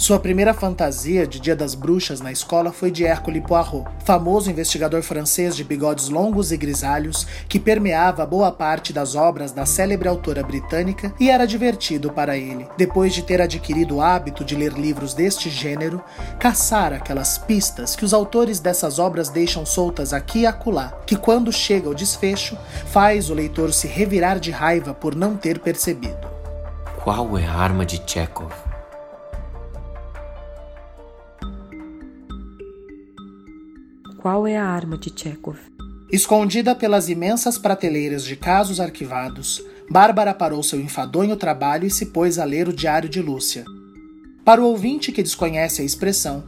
sua 0.02 0.18
primeira 0.18 0.52
fantasia 0.52 1.24
de 1.28 1.38
Dia 1.38 1.54
das 1.54 1.76
Bruxas 1.76 2.20
na 2.20 2.32
escola 2.32 2.72
foi 2.72 2.90
de 2.90 3.04
Hercule 3.04 3.40
Poirot, 3.40 3.84
famoso 4.04 4.50
investigador 4.50 5.00
francês 5.00 5.54
de 5.54 5.62
bigodes 5.62 6.08
longos 6.08 6.50
e 6.50 6.56
grisalhos 6.56 7.24
que 7.48 7.60
permeava 7.60 8.26
boa 8.26 8.50
parte 8.50 8.92
das 8.92 9.14
obras 9.14 9.52
da 9.52 9.64
célebre 9.64 10.08
autora 10.08 10.42
britânica 10.42 11.14
e 11.20 11.30
era 11.30 11.46
divertido 11.46 12.10
para 12.10 12.36
ele, 12.36 12.66
depois 12.76 13.14
de 13.14 13.22
ter 13.22 13.40
adquirido 13.40 13.94
o 13.94 14.00
hábito 14.00 14.44
de 14.44 14.56
ler 14.56 14.72
livros 14.72 15.14
deste 15.14 15.48
gênero, 15.48 16.02
caçar 16.36 16.92
aquelas 16.92 17.38
pistas 17.38 17.94
que 17.94 18.04
os 18.04 18.12
autores 18.12 18.58
dessas 18.58 18.98
obras 18.98 19.28
deixam 19.28 19.64
soltas 19.64 20.12
aqui 20.12 20.40
e 20.40 20.46
acolá, 20.46 21.00
que 21.06 21.14
quando 21.14 21.52
chega 21.52 21.88
o 21.88 21.94
desfecho, 21.94 22.58
faz 22.86 23.30
o 23.30 23.34
leitor 23.34 23.72
se 23.72 23.86
revirar 23.86 24.40
de 24.40 24.50
raiva 24.50 24.92
por 24.92 25.14
não 25.14 25.36
ter 25.36 25.60
percebido. 25.60 26.26
Qual 27.04 27.38
é 27.38 27.46
a 27.46 27.54
arma 27.54 27.86
de 27.86 28.02
Chekhov? 28.04 28.71
Qual 34.22 34.46
é 34.46 34.56
a 34.56 34.64
arma 34.64 34.96
de 34.96 35.10
Chekhov? 35.12 35.58
Escondida 36.08 36.76
pelas 36.76 37.08
imensas 37.08 37.58
prateleiras 37.58 38.24
de 38.24 38.36
casos 38.36 38.78
arquivados, 38.78 39.60
Bárbara 39.90 40.32
parou 40.32 40.62
seu 40.62 40.80
enfadonho 40.80 41.34
trabalho 41.34 41.88
e 41.88 41.90
se 41.90 42.06
pôs 42.06 42.38
a 42.38 42.44
ler 42.44 42.68
o 42.68 42.72
diário 42.72 43.08
de 43.08 43.20
Lúcia. 43.20 43.64
Para 44.44 44.62
o 44.62 44.66
ouvinte 44.66 45.10
que 45.10 45.24
desconhece 45.24 45.82
a 45.82 45.84
expressão, 45.84 46.44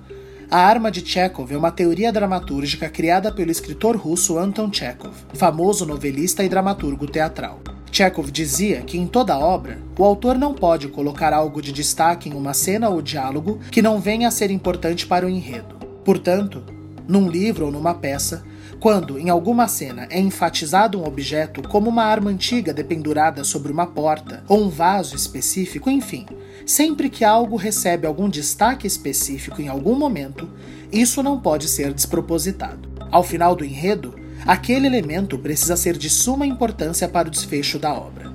a 0.49 0.61
arma 0.61 0.89
de 0.89 1.05
Chekhov 1.05 1.53
é 1.53 1.57
uma 1.57 1.73
teoria 1.73 2.13
dramatúrgica 2.13 2.89
criada 2.89 3.33
pelo 3.33 3.51
escritor 3.51 3.97
russo 3.97 4.39
Anton 4.39 4.73
Chekhov, 4.73 5.17
famoso 5.35 5.85
novelista 5.85 6.45
e 6.45 6.49
dramaturgo 6.49 7.09
teatral. 7.09 7.61
Chekhov 7.91 8.31
dizia 8.31 8.83
que 8.83 8.99
em 8.99 9.09
toda 9.09 9.37
obra, 9.37 9.81
o 9.99 10.05
autor 10.05 10.39
não 10.39 10.55
pode 10.55 10.87
colocar 10.87 11.33
algo 11.33 11.61
de 11.61 11.73
destaque 11.73 12.29
em 12.29 12.35
uma 12.35 12.55
cena 12.55 12.89
ou 12.89 13.03
diálogo 13.03 13.59
que 13.73 13.83
não 13.83 13.99
venha 13.99 14.29
a 14.29 14.31
ser 14.31 14.53
importante 14.53 15.09
para 15.09 15.27
o 15.27 15.29
enredo. 15.29 15.75
Portanto, 16.05 16.74
num 17.07 17.29
livro 17.29 17.67
ou 17.67 17.73
numa 17.73 17.95
peça, 17.95 18.45
quando 18.81 19.19
em 19.19 19.31
alguma 19.31 19.67
cena 19.69 20.07
é 20.11 20.21
enfatizado 20.21 21.01
um 21.01 21.07
objeto 21.07 21.63
como 21.69 21.89
uma 21.89 22.05
arma 22.05 22.31
antiga 22.31 22.73
dependurada 22.73 23.45
sobre 23.45 23.73
uma 23.73 23.87
porta 23.87 24.45
ou 24.49 24.65
um 24.65 24.69
vaso 24.69 25.17
específico, 25.17 25.89
enfim, 25.89 26.27
sempre 26.67 27.09
que 27.09 27.25
algo 27.25 27.57
recebe 27.57 28.07
algum 28.07 28.29
destaque 28.29 28.87
específico 28.87 29.61
em 29.63 29.69
algum 29.69 29.95
momento, 29.95 30.51
isso 30.93 31.23
não 31.23 31.41
pode 31.41 31.69
ser 31.69 31.93
despropositado. 31.93 32.89
Ao 33.11 33.23
final 33.23 33.55
do 33.55 33.65
enredo, 33.65 34.15
aquele 34.47 34.87
elemento 34.87 35.39
precisa 35.39 35.77
ser 35.77 35.97
de 35.97 36.11
suma 36.11 36.47
importância 36.47 37.09
para 37.09 37.29
o 37.29 37.31
desfecho 37.31 37.79
da 37.79 37.93
obra. 37.95 38.33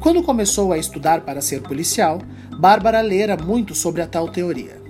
Quando 0.00 0.22
começou 0.24 0.72
a 0.72 0.78
estudar 0.78 1.20
para 1.20 1.40
ser 1.40 1.62
policial, 1.62 2.20
Bárbara 2.58 3.00
lera 3.00 3.36
muito 3.36 3.74
sobre 3.74 4.02
a 4.02 4.06
tal 4.06 4.28
teoria. 4.28 4.81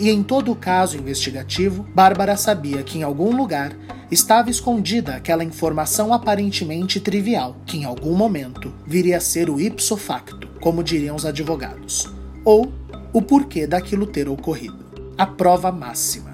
E 0.00 0.08
em 0.08 0.22
todo 0.22 0.50
o 0.50 0.56
caso 0.56 0.96
investigativo, 0.96 1.86
Bárbara 1.94 2.34
sabia 2.34 2.82
que 2.82 2.98
em 2.98 3.02
algum 3.02 3.36
lugar 3.36 3.76
estava 4.10 4.48
escondida 4.48 5.14
aquela 5.14 5.44
informação 5.44 6.14
aparentemente 6.14 6.98
trivial, 6.98 7.54
que 7.66 7.76
em 7.76 7.84
algum 7.84 8.16
momento 8.16 8.72
viria 8.86 9.18
a 9.18 9.20
ser 9.20 9.50
o 9.50 9.60
ipso 9.60 9.98
facto, 9.98 10.48
como 10.58 10.82
diriam 10.82 11.14
os 11.14 11.26
advogados, 11.26 12.08
ou 12.46 12.72
o 13.12 13.20
porquê 13.20 13.66
daquilo 13.66 14.06
ter 14.06 14.26
ocorrido. 14.26 14.86
A 15.18 15.26
prova 15.26 15.70
máxima. 15.70 16.32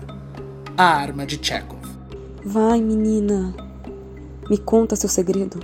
A 0.78 0.84
arma 0.84 1.26
de 1.26 1.36
Chekhov. 1.36 1.82
Vai, 2.44 2.80
menina. 2.80 3.52
Me 4.48 4.58
conta 4.58 4.94
seu 4.94 5.08
segredo. 5.08 5.58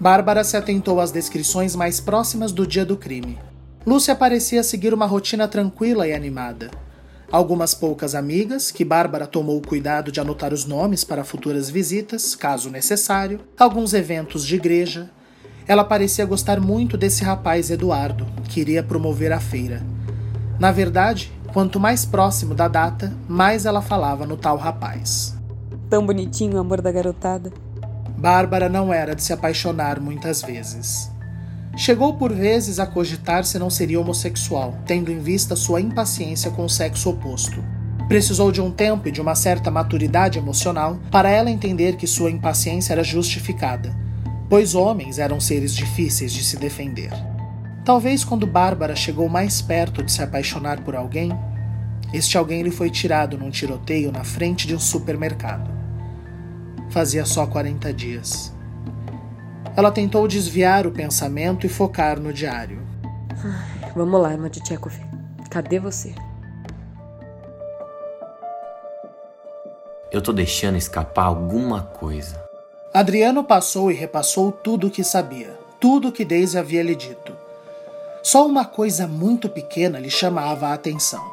Bárbara 0.00 0.42
se 0.42 0.56
atentou 0.56 0.98
às 0.98 1.12
descrições 1.12 1.76
mais 1.76 2.00
próximas 2.00 2.50
do 2.50 2.66
dia 2.66 2.86
do 2.86 2.96
crime. 2.96 3.38
Lúcia 3.86 4.14
parecia 4.14 4.62
seguir 4.62 4.94
uma 4.94 5.04
rotina 5.04 5.46
tranquila 5.46 6.08
e 6.08 6.14
animada 6.14 6.70
algumas 7.30 7.74
poucas 7.74 8.14
amigas, 8.14 8.70
que 8.70 8.84
Bárbara 8.84 9.26
tomou 9.26 9.58
o 9.58 9.66
cuidado 9.66 10.10
de 10.10 10.20
anotar 10.20 10.52
os 10.52 10.64
nomes 10.64 11.04
para 11.04 11.24
futuras 11.24 11.70
visitas, 11.70 12.34
caso 12.34 12.70
necessário, 12.70 13.40
alguns 13.58 13.94
eventos 13.94 14.44
de 14.44 14.56
igreja. 14.56 15.10
Ela 15.66 15.84
parecia 15.84 16.26
gostar 16.26 16.60
muito 16.60 16.96
desse 16.96 17.22
rapaz 17.22 17.70
Eduardo, 17.70 18.26
que 18.48 18.60
iria 18.60 18.82
promover 18.82 19.32
a 19.32 19.38
feira. 19.38 19.82
Na 20.58 20.72
verdade, 20.72 21.32
quanto 21.52 21.78
mais 21.78 22.04
próximo 22.04 22.54
da 22.54 22.66
data, 22.66 23.12
mais 23.28 23.64
ela 23.64 23.80
falava 23.80 24.26
no 24.26 24.36
tal 24.36 24.56
rapaz. 24.56 25.34
Tão 25.88 26.04
bonitinho 26.04 26.56
o 26.56 26.60
amor 26.60 26.80
da 26.80 26.90
garotada. 26.90 27.52
Bárbara 28.18 28.68
não 28.68 28.92
era 28.92 29.14
de 29.14 29.22
se 29.22 29.32
apaixonar 29.32 30.00
muitas 30.00 30.42
vezes. 30.42 31.10
Chegou 31.76 32.14
por 32.14 32.32
vezes 32.32 32.78
a 32.78 32.86
cogitar 32.86 33.44
se 33.44 33.58
não 33.58 33.70
seria 33.70 34.00
homossexual, 34.00 34.76
tendo 34.84 35.10
em 35.10 35.20
vista 35.20 35.54
sua 35.54 35.80
impaciência 35.80 36.50
com 36.50 36.64
o 36.64 36.68
sexo 36.68 37.10
oposto. 37.10 37.62
Precisou 38.08 38.50
de 38.50 38.60
um 38.60 38.70
tempo 38.70 39.06
e 39.06 39.12
de 39.12 39.20
uma 39.20 39.36
certa 39.36 39.70
maturidade 39.70 40.36
emocional 40.36 40.98
para 41.10 41.30
ela 41.30 41.50
entender 41.50 41.96
que 41.96 42.08
sua 42.08 42.30
impaciência 42.30 42.92
era 42.92 43.04
justificada, 43.04 43.96
pois 44.48 44.74
homens 44.74 45.18
eram 45.18 45.38
seres 45.38 45.74
difíceis 45.74 46.32
de 46.32 46.42
se 46.42 46.56
defender. 46.56 47.12
Talvez 47.84 48.24
quando 48.24 48.48
Bárbara 48.48 48.96
chegou 48.96 49.28
mais 49.28 49.62
perto 49.62 50.02
de 50.02 50.10
se 50.10 50.22
apaixonar 50.22 50.80
por 50.82 50.96
alguém, 50.96 51.30
este 52.12 52.36
alguém 52.36 52.62
lhe 52.62 52.70
foi 52.70 52.90
tirado 52.90 53.38
num 53.38 53.50
tiroteio 53.50 54.10
na 54.10 54.24
frente 54.24 54.66
de 54.66 54.74
um 54.74 54.80
supermercado. 54.80 55.70
Fazia 56.90 57.24
só 57.24 57.46
40 57.46 57.92
dias. 57.94 58.52
Ela 59.76 59.90
tentou 59.90 60.26
desviar 60.26 60.86
o 60.86 60.90
pensamento 60.90 61.64
e 61.64 61.68
focar 61.68 62.18
no 62.18 62.32
diário. 62.32 62.82
Ai, 63.44 63.92
vamos 63.94 64.20
lá, 64.20 64.32
irmã 64.32 64.50
de 64.50 64.60
Tchekov. 64.60 64.94
Cadê 65.48 65.78
você? 65.78 66.14
Eu 70.12 70.20
tô 70.20 70.32
deixando 70.32 70.76
escapar 70.76 71.24
alguma 71.26 71.82
coisa. 71.82 72.42
Adriano 72.92 73.44
passou 73.44 73.90
e 73.92 73.94
repassou 73.94 74.50
tudo 74.50 74.88
o 74.88 74.90
que 74.90 75.04
sabia, 75.04 75.56
tudo 75.78 76.08
o 76.08 76.12
que 76.12 76.24
Daisy 76.24 76.58
havia 76.58 76.82
lhe 76.82 76.96
dito. 76.96 77.32
Só 78.22 78.44
uma 78.44 78.64
coisa 78.64 79.06
muito 79.06 79.48
pequena 79.48 80.00
lhe 80.00 80.10
chamava 80.10 80.68
a 80.68 80.74
atenção. 80.74 81.24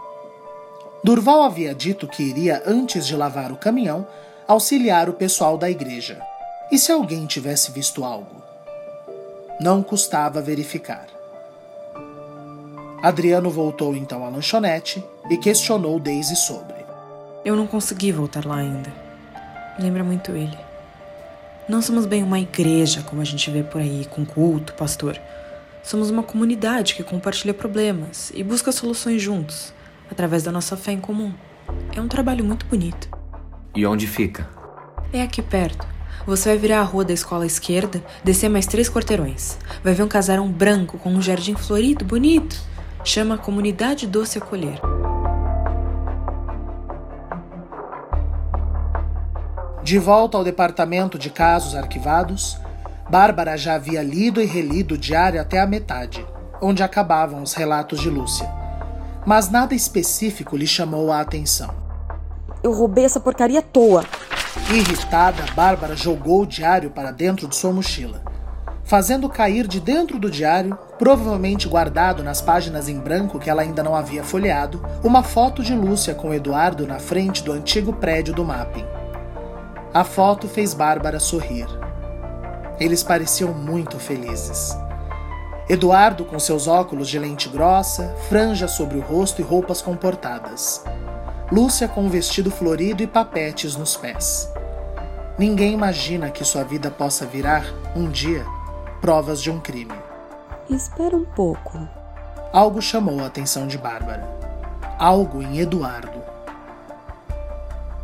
Durval 1.03 1.41
havia 1.43 1.73
dito 1.73 2.07
que 2.07 2.21
iria, 2.21 2.61
antes 2.65 3.07
de 3.07 3.15
lavar 3.15 3.51
o 3.51 3.57
caminhão, 3.57 4.07
auxiliar 4.47 5.09
o 5.09 5.13
pessoal 5.13 5.57
da 5.57 5.69
igreja. 5.69 6.21
E 6.69 6.77
se 6.77 6.91
alguém 6.91 7.25
tivesse 7.25 7.71
visto 7.71 8.03
algo? 8.03 8.43
Não 9.61 9.81
custava 9.81 10.41
verificar. 10.41 11.07
Adriano 13.01 13.49
voltou 13.49 13.95
então 13.95 14.25
à 14.25 14.29
lanchonete 14.29 15.01
e 15.29 15.37
questionou 15.37 15.97
Daisy 15.97 16.35
sobre. 16.35 16.75
Eu 17.45 17.55
não 17.55 17.65
consegui 17.65 18.11
voltar 18.11 18.45
lá 18.45 18.57
ainda. 18.57 18.91
Lembra 19.79 20.03
muito 20.03 20.31
ele. 20.31 20.57
Não 21.69 21.81
somos 21.81 22.05
bem 22.05 22.21
uma 22.21 22.39
igreja 22.39 23.01
como 23.01 23.21
a 23.21 23.25
gente 23.25 23.49
vê 23.49 23.63
por 23.63 23.79
aí, 23.79 24.05
com 24.09 24.25
culto, 24.25 24.73
pastor. 24.73 25.17
Somos 25.81 26.09
uma 26.09 26.23
comunidade 26.23 26.95
que 26.95 27.03
compartilha 27.03 27.53
problemas 27.53 28.29
e 28.35 28.43
busca 28.43 28.73
soluções 28.73 29.21
juntos, 29.21 29.73
através 30.11 30.43
da 30.43 30.51
nossa 30.51 30.75
fé 30.75 30.91
em 30.91 30.99
comum. 30.99 31.33
É 31.95 32.01
um 32.01 32.09
trabalho 32.09 32.43
muito 32.43 32.65
bonito. 32.65 33.07
E 33.73 33.85
onde 33.85 34.05
fica? 34.05 34.49
É 35.13 35.21
aqui 35.21 35.41
perto 35.41 35.96
Você 36.27 36.49
vai 36.49 36.57
virar 36.57 36.81
a 36.81 36.83
rua 36.83 37.05
da 37.05 37.13
escola 37.13 37.45
à 37.45 37.47
esquerda, 37.47 38.03
descer 38.21 38.49
mais 38.49 38.65
três 38.65 38.89
quarteirões. 38.89 39.57
Vai 39.81 39.93
ver 39.93 40.03
um 40.03 40.09
casarão 40.09 40.51
branco 40.51 40.97
com 40.97 41.09
um 41.09 41.21
jardim 41.21 41.55
florido, 41.55 42.03
bonito. 42.03 42.59
Chama 43.01 43.37
Comunidade 43.37 44.05
Doce 44.05 44.37
Acolher. 44.37 44.77
De 49.81 49.97
volta 49.97 50.37
ao 50.37 50.43
departamento 50.43 51.17
de 51.17 51.29
casos 51.29 51.73
arquivados, 51.75 52.59
Bárbara 53.09 53.55
já 53.55 53.75
havia 53.75 54.03
lido 54.03 54.41
e 54.41 54.45
relido 54.45 54.95
o 54.95 54.97
diário 54.97 55.39
até 55.39 55.61
a 55.61 55.65
metade, 55.65 56.27
onde 56.61 56.83
acabavam 56.83 57.41
os 57.41 57.53
relatos 57.53 58.01
de 58.01 58.09
Lúcia. 58.09 58.51
Mas 59.25 59.49
nada 59.49 59.73
específico 59.73 60.57
lhe 60.57 60.67
chamou 60.67 61.09
a 61.09 61.21
atenção. 61.21 61.73
Eu 62.61 62.73
roubei 62.73 63.05
essa 63.05 63.21
porcaria 63.21 63.59
à 63.59 63.61
toa. 63.61 64.03
Irritada, 64.69 65.45
Bárbara 65.55 65.95
jogou 65.95 66.41
o 66.41 66.45
diário 66.45 66.89
para 66.89 67.11
dentro 67.11 67.47
de 67.47 67.55
sua 67.55 67.71
mochila, 67.71 68.21
fazendo 68.83 69.29
cair 69.29 69.65
de 69.65 69.79
dentro 69.79 70.19
do 70.19 70.29
diário, 70.29 70.77
provavelmente 70.99 71.67
guardado 71.67 72.21
nas 72.21 72.41
páginas 72.41 72.89
em 72.89 72.99
branco 72.99 73.39
que 73.39 73.49
ela 73.49 73.61
ainda 73.61 73.81
não 73.81 73.95
havia 73.95 74.23
folheado, 74.23 74.83
uma 75.03 75.23
foto 75.23 75.63
de 75.63 75.73
Lúcia 75.73 76.13
com 76.13 76.33
Eduardo 76.33 76.85
na 76.85 76.99
frente 76.99 77.43
do 77.43 77.53
antigo 77.53 77.93
prédio 77.93 78.33
do 78.33 78.43
mapping. 78.43 78.85
A 79.93 80.03
foto 80.03 80.47
fez 80.49 80.73
Bárbara 80.73 81.19
sorrir. 81.19 81.67
Eles 82.77 83.01
pareciam 83.01 83.53
muito 83.53 83.97
felizes. 83.97 84.77
Eduardo 85.69 86.23
com 86.23 86.37
seus 86.39 86.67
óculos 86.67 87.07
de 87.09 87.17
lente 87.17 87.49
grossa, 87.49 88.15
franja 88.29 88.67
sobre 88.67 88.97
o 88.97 89.01
rosto 89.01 89.41
e 89.41 89.43
roupas 89.43 89.81
comportadas. 89.81 90.83
Lúcia 91.49 91.87
com 91.87 92.03
um 92.03 92.09
vestido 92.09 92.51
florido 92.51 93.01
e 93.01 93.07
papetes 93.07 93.77
nos 93.77 93.95
pés. 93.95 94.51
Ninguém 95.39 95.73
imagina 95.73 96.29
que 96.29 96.43
sua 96.43 96.63
vida 96.63 96.91
possa 96.91 97.25
virar, 97.25 97.63
um 97.95 98.09
dia, 98.09 98.45
provas 98.99 99.41
de 99.41 99.49
um 99.49 99.57
crime. 99.57 99.93
Espera 100.69 101.15
um 101.15 101.23
pouco. 101.23 101.87
Algo 102.51 102.81
chamou 102.81 103.21
a 103.21 103.27
atenção 103.27 103.65
de 103.65 103.77
Bárbara. 103.77 104.27
Algo 104.99 105.41
em 105.41 105.59
Eduardo. 105.59 106.21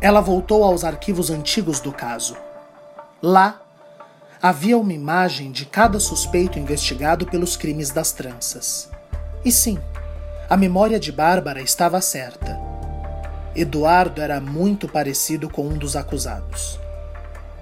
Ela 0.00 0.22
voltou 0.22 0.64
aos 0.64 0.82
arquivos 0.82 1.28
antigos 1.28 1.80
do 1.80 1.92
caso. 1.92 2.38
Lá, 3.20 3.60
havia 4.40 4.78
uma 4.78 4.92
imagem 4.94 5.52
de 5.52 5.66
cada 5.66 6.00
suspeito 6.00 6.58
investigado 6.58 7.26
pelos 7.26 7.58
crimes 7.58 7.90
das 7.90 8.10
tranças. 8.10 8.88
E 9.44 9.52
sim, 9.52 9.78
a 10.48 10.56
memória 10.56 10.98
de 10.98 11.12
Bárbara 11.12 11.60
estava 11.60 12.00
certa. 12.00 12.63
Eduardo 13.56 14.20
era 14.20 14.40
muito 14.40 14.88
parecido 14.88 15.48
com 15.48 15.68
um 15.68 15.78
dos 15.78 15.94
acusados. 15.94 16.80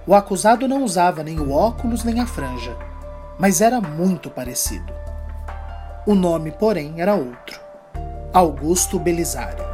O 0.06 0.14
acusado 0.14 0.66
não 0.66 0.82
usava 0.82 1.22
nem 1.22 1.38
o 1.38 1.52
óculos 1.52 2.02
nem 2.02 2.18
a 2.20 2.26
franja, 2.26 2.74
mas 3.38 3.60
era 3.60 3.80
muito 3.80 4.30
parecido. 4.30 4.92
O 6.06 6.14
nome, 6.14 6.50
porém, 6.50 7.00
era 7.00 7.14
outro: 7.14 7.60
Augusto 8.32 8.98
Belisário. 8.98 9.71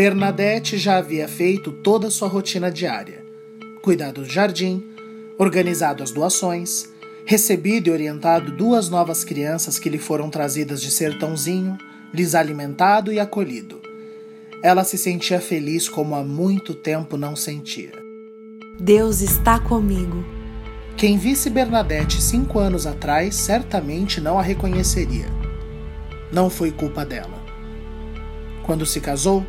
Bernadette 0.00 0.78
já 0.78 0.96
havia 0.96 1.28
feito 1.28 1.70
toda 1.70 2.08
a 2.08 2.10
sua 2.10 2.26
rotina 2.26 2.70
diária: 2.70 3.22
cuidado 3.82 4.22
do 4.22 4.26
jardim, 4.26 4.82
organizado 5.36 6.02
as 6.02 6.10
doações, 6.10 6.88
recebido 7.26 7.88
e 7.88 7.90
orientado 7.90 8.50
duas 8.50 8.88
novas 8.88 9.24
crianças 9.24 9.78
que 9.78 9.90
lhe 9.90 9.98
foram 9.98 10.30
trazidas 10.30 10.80
de 10.80 10.90
sertãozinho, 10.90 11.76
lhes 12.14 12.34
alimentado 12.34 13.12
e 13.12 13.20
acolhido. 13.20 13.78
Ela 14.62 14.84
se 14.84 14.96
sentia 14.96 15.38
feliz 15.38 15.86
como 15.86 16.14
há 16.14 16.24
muito 16.24 16.72
tempo 16.72 17.18
não 17.18 17.36
sentia. 17.36 17.92
Deus 18.80 19.20
está 19.20 19.58
comigo. 19.58 20.24
Quem 20.96 21.18
visse 21.18 21.50
Bernadette 21.50 22.22
cinco 22.22 22.58
anos 22.58 22.86
atrás 22.86 23.34
certamente 23.34 24.18
não 24.18 24.38
a 24.38 24.42
reconheceria. 24.42 25.26
Não 26.32 26.48
foi 26.48 26.70
culpa 26.70 27.04
dela. 27.04 27.38
Quando 28.64 28.86
se 28.86 28.98
casou, 28.98 29.44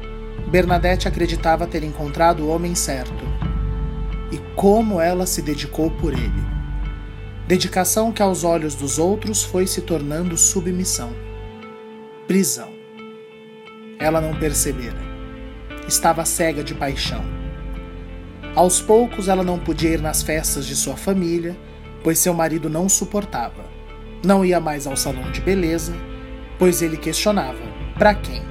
Bernadette 0.50 1.08
acreditava 1.08 1.68
ter 1.68 1.84
encontrado 1.84 2.44
o 2.44 2.50
homem 2.50 2.76
certo. 2.76 3.24
E 4.32 4.38
como 4.56 5.00
ela 5.00 5.26
se 5.26 5.42
dedicou 5.42 5.92
por 5.92 6.14
ele. 6.14 6.44
Dedicação 7.48 8.12
que 8.12 8.22
aos 8.22 8.44
olhos 8.44 8.76
dos 8.76 8.98
outros 8.98 9.44
foi 9.44 9.68
se 9.68 9.82
tornando 9.82 10.38
submissão. 10.38 11.14
Prisão. 12.28 12.70
Ela 14.00 14.22
não 14.22 14.34
percebera. 14.34 15.00
Estava 15.88 16.24
cega 16.24 16.64
de 16.64 16.74
paixão. 16.74 17.24
Aos 18.56 18.82
poucos 18.82 19.28
ela 19.28 19.44
não 19.44 19.60
podia 19.60 19.92
ir 19.92 20.02
nas 20.02 20.22
festas 20.22 20.66
de 20.66 20.76
sua 20.76 20.98
família, 20.98 21.58
pois 22.04 22.20
seu 22.20 22.34
marido 22.34 22.70
não 22.70 22.90
suportava. 22.90 23.64
Não 24.24 24.46
ia 24.46 24.60
mais 24.60 24.86
ao 24.86 24.96
salão 24.96 25.32
de 25.32 25.42
beleza, 25.42 25.94
pois 26.60 26.82
ele 26.82 26.98
questionava: 26.98 27.62
para 27.98 28.14
quem? 28.14 28.51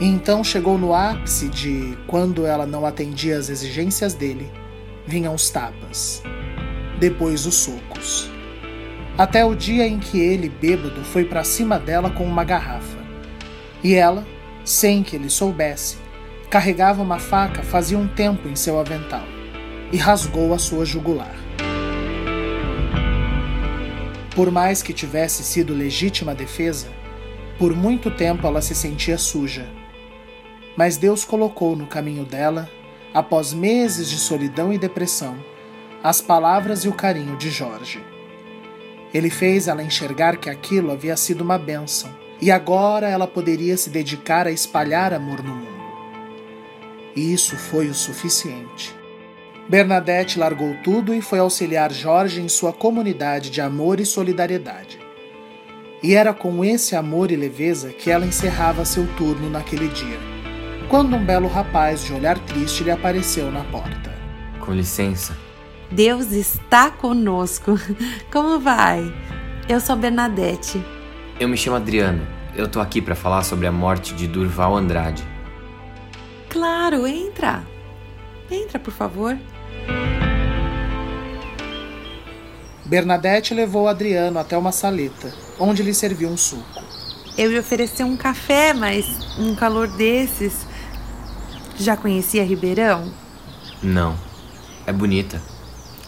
Então 0.00 0.42
chegou 0.42 0.76
no 0.76 0.92
ápice 0.92 1.48
de 1.48 1.96
quando 2.08 2.44
ela 2.44 2.66
não 2.66 2.84
atendia 2.84 3.38
às 3.38 3.48
exigências 3.48 4.12
dele, 4.12 4.50
vinham 5.06 5.32
os 5.32 5.50
tapas, 5.50 6.20
depois 6.98 7.46
os 7.46 7.54
socos. 7.54 8.28
Até 9.16 9.44
o 9.44 9.54
dia 9.54 9.86
em 9.86 10.00
que 10.00 10.18
ele, 10.18 10.48
bêbado, 10.48 11.04
foi 11.04 11.24
para 11.24 11.44
cima 11.44 11.78
dela 11.78 12.10
com 12.10 12.24
uma 12.24 12.42
garrafa. 12.42 12.98
E 13.84 13.94
ela, 13.94 14.26
sem 14.64 15.04
que 15.04 15.14
ele 15.14 15.30
soubesse, 15.30 15.96
carregava 16.50 17.00
uma 17.00 17.20
faca 17.20 17.62
fazia 17.62 17.96
um 17.96 18.08
tempo 18.08 18.48
em 18.48 18.56
seu 18.56 18.80
avental 18.80 19.24
e 19.92 19.96
rasgou 19.96 20.52
a 20.52 20.58
sua 20.58 20.84
jugular. 20.84 21.36
Por 24.34 24.50
mais 24.50 24.82
que 24.82 24.92
tivesse 24.92 25.44
sido 25.44 25.72
legítima 25.72 26.34
defesa, 26.34 26.88
por 27.56 27.76
muito 27.76 28.10
tempo 28.10 28.44
ela 28.44 28.60
se 28.60 28.74
sentia 28.74 29.16
suja 29.16 29.68
mas 30.76 30.96
Deus 30.96 31.24
colocou 31.24 31.76
no 31.76 31.86
caminho 31.86 32.24
dela, 32.24 32.68
após 33.12 33.52
meses 33.52 34.08
de 34.08 34.18
solidão 34.18 34.72
e 34.72 34.78
depressão, 34.78 35.36
as 36.02 36.20
palavras 36.20 36.84
e 36.84 36.88
o 36.88 36.92
carinho 36.92 37.36
de 37.36 37.48
Jorge. 37.50 38.04
Ele 39.12 39.30
fez 39.30 39.68
ela 39.68 39.82
enxergar 39.82 40.36
que 40.36 40.50
aquilo 40.50 40.90
havia 40.90 41.16
sido 41.16 41.42
uma 41.42 41.56
bênção 41.56 42.12
e 42.40 42.50
agora 42.50 43.08
ela 43.08 43.28
poderia 43.28 43.76
se 43.76 43.88
dedicar 43.88 44.46
a 44.46 44.50
espalhar 44.50 45.14
amor 45.14 45.42
no 45.42 45.54
mundo. 45.54 45.84
E 47.14 47.32
isso 47.32 47.56
foi 47.56 47.86
o 47.86 47.94
suficiente. 47.94 48.94
Bernadette 49.68 50.38
largou 50.38 50.74
tudo 50.82 51.14
e 51.14 51.22
foi 51.22 51.38
auxiliar 51.38 51.92
Jorge 51.92 52.40
em 52.42 52.48
sua 52.48 52.72
comunidade 52.72 53.48
de 53.48 53.60
amor 53.60 54.00
e 54.00 54.04
solidariedade. 54.04 54.98
E 56.02 56.14
era 56.14 56.34
com 56.34 56.64
esse 56.64 56.96
amor 56.96 57.30
e 57.30 57.36
leveza 57.36 57.90
que 57.90 58.10
ela 58.10 58.26
encerrava 58.26 58.84
seu 58.84 59.06
turno 59.16 59.48
naquele 59.48 59.88
dia 59.88 60.33
quando 60.94 61.16
um 61.16 61.24
belo 61.24 61.48
rapaz 61.48 62.04
de 62.04 62.12
olhar 62.12 62.38
triste 62.38 62.84
lhe 62.84 62.90
apareceu 62.92 63.50
na 63.50 63.64
porta. 63.64 64.14
Com 64.60 64.72
licença. 64.72 65.36
Deus 65.90 66.30
está 66.30 66.88
conosco. 66.88 67.76
Como 68.30 68.60
vai? 68.60 69.12
Eu 69.68 69.80
sou 69.80 69.96
Bernadette. 69.96 70.80
Eu 71.40 71.48
me 71.48 71.56
chamo 71.56 71.74
Adriano. 71.74 72.24
Eu 72.54 72.68
tô 72.68 72.78
aqui 72.78 73.02
para 73.02 73.16
falar 73.16 73.42
sobre 73.42 73.66
a 73.66 73.72
morte 73.72 74.14
de 74.14 74.28
Durval 74.28 74.76
Andrade. 74.76 75.24
Claro, 76.48 77.08
entra. 77.08 77.64
Entra, 78.48 78.78
por 78.78 78.92
favor. 78.92 79.36
Bernadette 82.84 83.52
levou 83.52 83.88
Adriano 83.88 84.38
até 84.38 84.56
uma 84.56 84.70
saleta, 84.70 85.34
onde 85.58 85.82
lhe 85.82 85.92
serviu 85.92 86.28
um 86.28 86.36
suco. 86.36 86.84
Eu 87.36 87.50
lhe 87.50 87.58
ofereci 87.58 88.04
um 88.04 88.16
café, 88.16 88.72
mas 88.72 89.04
um 89.36 89.56
calor 89.56 89.88
desses 89.88 90.72
já 91.76 91.96
conhecia 91.96 92.44
Ribeirão? 92.44 93.12
Não. 93.82 94.16
É 94.86 94.92
bonita. 94.92 95.40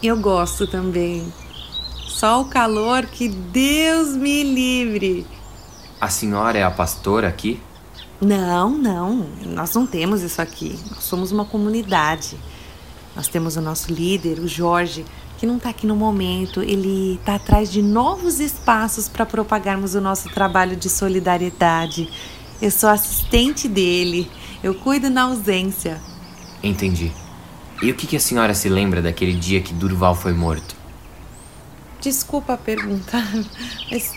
Eu 0.01 0.17
gosto 0.17 0.67
também. 0.67 1.31
Só 2.07 2.41
o 2.41 2.45
calor 2.45 3.05
que 3.05 3.27
Deus 3.27 4.15
me 4.15 4.43
livre. 4.43 5.25
A 5.99 6.09
senhora 6.09 6.57
é 6.57 6.63
a 6.63 6.71
pastora 6.71 7.27
aqui? 7.27 7.59
Não, 8.21 8.69
não. 8.69 9.27
Nós 9.45 9.73
não 9.73 9.85
temos 9.85 10.21
isso 10.21 10.41
aqui. 10.41 10.77
Nós 10.89 11.03
somos 11.03 11.31
uma 11.31 11.45
comunidade. 11.45 12.37
Nós 13.15 13.27
temos 13.27 13.55
o 13.57 13.61
nosso 13.61 13.91
líder, 13.91 14.39
o 14.39 14.47
Jorge, 14.47 15.05
que 15.37 15.45
não 15.45 15.57
está 15.57 15.69
aqui 15.69 15.87
no 15.87 15.95
momento. 15.95 16.61
Ele 16.61 17.15
está 17.19 17.35
atrás 17.35 17.71
de 17.71 17.81
novos 17.81 18.39
espaços 18.39 19.07
para 19.07 19.25
propagarmos 19.25 19.95
o 19.95 20.01
nosso 20.01 20.29
trabalho 20.29 20.75
de 20.75 20.89
solidariedade. 20.89 22.09
Eu 22.61 22.71
sou 22.71 22.89
assistente 22.89 23.67
dele. 23.67 24.29
Eu 24.63 24.75
cuido 24.75 25.09
na 25.09 25.23
ausência. 25.23 26.01
Entendi. 26.63 27.11
E 27.81 27.91
o 27.91 27.95
que, 27.95 28.07
que 28.07 28.15
a 28.15 28.19
senhora 28.19 28.53
se 28.53 28.69
lembra 28.69 29.01
daquele 29.01 29.33
dia 29.33 29.61
que 29.61 29.73
Durval 29.73 30.15
foi 30.15 30.33
morto? 30.33 30.77
desculpa 31.99 32.53
a 32.53 32.57
pergunta, 32.57 33.17
mas 33.91 34.13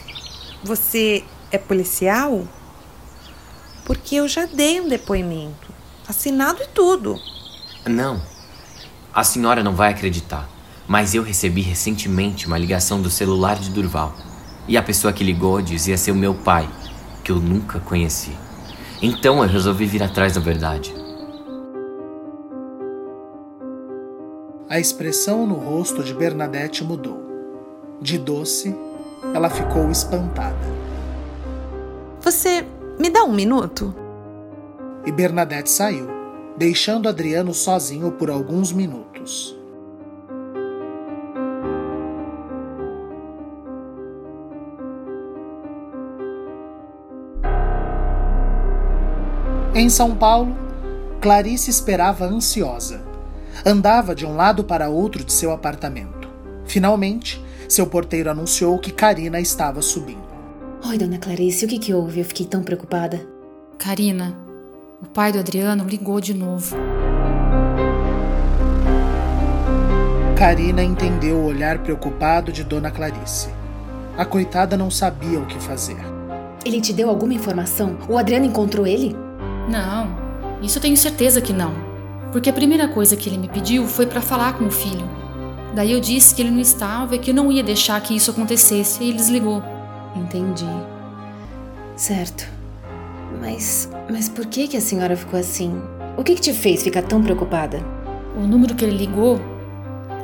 você 0.63 1.25
é 1.51 1.59
policial? 1.59 2.47
Porque 3.85 4.17
eu 4.17 4.29
já 4.29 4.47
dei 4.47 4.81
um 4.81 4.89
depoimento, 4.89 5.73
assinado 6.07 6.63
e 6.63 6.69
tudo. 6.69 7.21
Não. 7.85 8.23
A 9.13 9.25
senhora 9.25 9.65
não 9.65 9.75
vai 9.75 9.91
acreditar, 9.91 10.49
mas 10.87 11.15
eu 11.15 11.23
recebi 11.23 11.63
recentemente 11.63 12.47
uma 12.47 12.59
ligação 12.59 13.03
do 13.03 13.11
celular 13.11 13.57
de 13.57 13.71
Durval. 13.71 14.15
E 14.69 14.77
a 14.77 14.83
pessoa 14.83 15.13
que 15.13 15.25
ligou 15.25 15.61
dizia 15.61 15.99
ser 15.99 16.13
o 16.13 16.17
meu 16.17 16.35
pai, 16.35 16.69
que 17.25 17.33
eu 17.33 17.41
nunca 17.41 17.81
conheci. 17.81 18.37
Então 19.03 19.43
eu 19.43 19.49
resolvi 19.49 19.87
vir 19.87 20.03
atrás 20.03 20.35
da 20.35 20.41
verdade. 20.41 20.95
A 24.69 24.79
expressão 24.79 25.47
no 25.47 25.55
rosto 25.55 26.03
de 26.05 26.13
Bernadette 26.15 26.85
mudou. 26.85 27.19
De 28.01 28.19
doce, 28.19 28.77
ela 29.35 29.49
ficou 29.49 29.91
espantada. 29.91 30.57
Você 32.21 32.67
me 32.99 33.09
dá 33.09 33.25
um 33.25 33.33
minuto? 33.33 33.95
E 35.07 35.11
Bernadette 35.11 35.71
saiu, 35.71 36.07
deixando 36.57 37.09
Adriano 37.09 37.55
sozinho 37.55 38.13
por 38.13 38.31
alguns 38.31 38.71
minutos. 38.71 39.59
Em 49.81 49.89
São 49.89 50.15
Paulo, 50.15 50.55
Clarice 51.23 51.71
esperava 51.71 52.27
ansiosa. 52.27 53.01
Andava 53.65 54.15
de 54.15 54.27
um 54.27 54.37
lado 54.37 54.63
para 54.63 54.91
outro 54.91 55.25
de 55.25 55.33
seu 55.33 55.53
apartamento. 55.53 56.29
Finalmente, 56.67 57.43
seu 57.67 57.87
porteiro 57.87 58.31
anunciou 58.31 58.79
que 58.79 58.91
Karina 58.91 59.41
estava 59.41 59.81
subindo. 59.81 60.29
Oi, 60.87 60.99
dona 60.99 61.17
Clarice, 61.17 61.65
o 61.65 61.69
que, 61.69 61.79
que 61.79 61.95
houve? 61.95 62.21
Eu 62.21 62.27
fiquei 62.27 62.45
tão 62.45 62.63
preocupada. 62.63 63.27
Karina, 63.79 64.37
o 65.03 65.09
pai 65.09 65.33
do 65.33 65.39
Adriano 65.39 65.85
ligou 65.85 66.21
de 66.21 66.35
novo. 66.35 66.77
Karina 70.37 70.85
entendeu 70.85 71.39
o 71.39 71.47
olhar 71.47 71.79
preocupado 71.79 72.53
de 72.53 72.65
Dona 72.65 72.91
Clarice. 72.91 73.49
A 74.19 74.27
coitada 74.27 74.77
não 74.77 74.91
sabia 74.91 75.41
o 75.41 75.47
que 75.47 75.59
fazer. 75.59 75.97
Ele 76.67 76.83
te 76.83 76.93
deu 76.93 77.09
alguma 77.09 77.33
informação? 77.33 77.97
O 78.11 78.19
Adriano 78.19 78.45
encontrou 78.45 78.87
ele? 78.87 79.17
Não, 79.69 80.09
isso 80.63 80.79
eu 80.79 80.83
tenho 80.83 80.97
certeza 80.97 81.41
que 81.41 81.53
não. 81.53 81.73
Porque 82.33 82.51
a 82.51 82.53
primeira 82.53 82.87
coisa 82.89 83.17
que 83.17 83.29
ele 83.29 83.39
me 83.39 83.49
pediu 83.49 83.87
foi 83.87 84.07
para 84.07 84.21
falar 84.21 84.55
com 84.55 84.67
o 84.67 84.71
filho. 84.71 85.09
Daí 85.75 85.93
eu 85.93 86.01
disse 86.01 86.35
que 86.35 86.43
ele 86.43 86.51
não 86.51 86.61
estava 86.61 87.15
e 87.15 87.19
que 87.19 87.31
eu 87.31 87.35
não 87.35 87.51
ia 87.51 87.63
deixar 87.63 88.01
que 88.01 88.15
isso 88.15 88.31
acontecesse, 88.31 89.03
e 89.03 89.09
ele 89.09 89.19
desligou. 89.19 89.63
Entendi. 90.17 90.67
Certo. 91.97 92.47
Mas, 93.41 93.89
mas 94.11 94.29
por 94.29 94.47
que 94.47 94.69
que 94.69 94.77
a 94.77 94.81
senhora 94.81 95.17
ficou 95.17 95.39
assim? 95.39 95.81
O 96.17 96.25
que 96.25 96.35
que 96.35 96.41
te 96.41 96.53
fez 96.53 96.83
ficar 96.83 97.03
tão 97.03 97.23
preocupada? 97.23 97.81
O 98.37 98.41
número 98.41 98.75
que 98.75 98.85
ele 98.85 98.97
ligou 98.97 99.41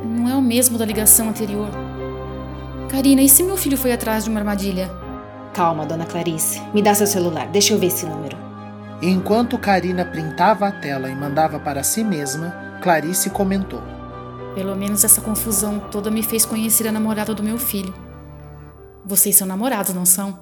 não 0.04 0.28
é 0.28 0.34
o 0.34 0.42
mesmo 0.42 0.78
da 0.78 0.84
ligação 0.84 1.28
anterior. 1.28 1.70
Karina, 2.88 3.22
e 3.22 3.28
se 3.28 3.42
meu 3.42 3.56
filho 3.56 3.76
foi 3.76 3.92
atrás 3.92 4.24
de 4.24 4.30
uma 4.30 4.40
armadilha? 4.40 4.90
Calma, 5.52 5.86
dona 5.86 6.04
Clarice. 6.04 6.60
Me 6.74 6.82
dá 6.82 6.94
seu 6.94 7.06
celular. 7.06 7.48
Deixa 7.48 7.72
eu 7.72 7.78
ver 7.78 7.86
esse 7.86 8.06
número. 8.06 8.45
Enquanto 9.02 9.58
Karina 9.58 10.06
printava 10.06 10.68
a 10.68 10.72
tela 10.72 11.10
e 11.10 11.14
mandava 11.14 11.60
para 11.60 11.82
si 11.82 12.02
mesma, 12.02 12.78
Clarice 12.82 13.28
comentou: 13.28 13.82
Pelo 14.54 14.74
menos 14.74 15.04
essa 15.04 15.20
confusão 15.20 15.78
toda 15.90 16.10
me 16.10 16.22
fez 16.22 16.46
conhecer 16.46 16.88
a 16.88 16.92
namorada 16.92 17.34
do 17.34 17.42
meu 17.42 17.58
filho. 17.58 17.94
Vocês 19.04 19.36
são 19.36 19.46
namorados, 19.46 19.92
não 19.92 20.06
são? 20.06 20.38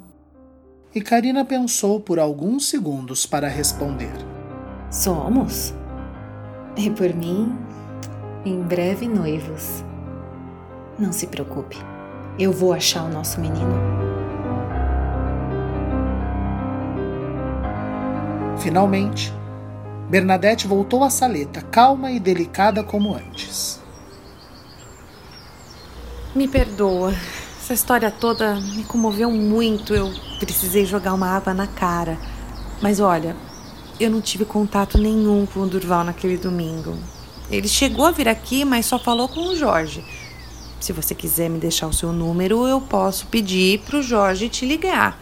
E 0.95 1.01
Karina 1.01 1.45
pensou 1.45 1.99
por 1.99 2.21
alguns 2.21 2.69
segundos 2.69 3.27
para 3.27 3.49
responder: 3.49 4.13
Somos? 4.89 5.75
E 6.77 6.89
por 6.91 7.13
mim, 7.13 7.59
em 8.45 8.61
breve 8.63 9.09
noivos. 9.09 9.85
Não 10.97 11.13
se 11.13 11.27
preocupe. 11.27 11.77
Eu 12.39 12.53
vou 12.53 12.73
achar 12.73 13.05
o 13.05 13.09
nosso 13.09 13.41
menino. 13.41 14.04
Finalmente, 18.59 19.33
Bernadette 20.09 20.67
voltou 20.67 21.03
à 21.03 21.11
saleta, 21.11 21.61
calma 21.61 22.11
e 22.11 22.21
delicada 22.21 22.83
como 22.83 23.15
antes. 23.15 23.81
Me 26.35 26.49
perdoa. 26.49 27.15
Essa 27.61 27.75
história 27.75 28.11
toda 28.11 28.57
me 28.57 28.85
comoveu 28.85 29.31
muito. 29.31 29.95
Eu 29.95 30.13
precisei 30.39 30.85
jogar 30.85 31.15
uma 31.15 31.29
água 31.29 31.55
na 31.55 31.67
cara. 31.67 32.19
Mas 32.83 33.01
olha, 33.01 33.37
eu 33.99 34.11
não 34.11 34.21
tive 34.21 34.45
contato 34.45 34.99
nenhum 34.99 35.47
com 35.47 35.61
o 35.61 35.67
Durval 35.67 36.05
naquele 36.05 36.37
domingo. 36.37 36.99
Ele 37.51 37.69
chegou 37.69 38.05
a 38.05 38.11
vir 38.11 38.29
aqui, 38.29 38.65
mas 38.65 38.87
só 38.87 38.99
falou 38.99 39.29
com 39.29 39.49
o 39.49 39.57
Jorge. 39.57 40.05
Se 40.81 40.93
você 40.93 41.15
quiser 41.15 41.49
me 41.49 41.59
deixar 41.59 41.87
o 41.87 41.93
seu 41.93 42.13
número, 42.13 42.67
eu 42.67 42.81
posso 42.81 43.27
pedir 43.29 43.81
pro 43.81 44.03
Jorge 44.03 44.49
te 44.49 44.67
ligar. 44.67 45.19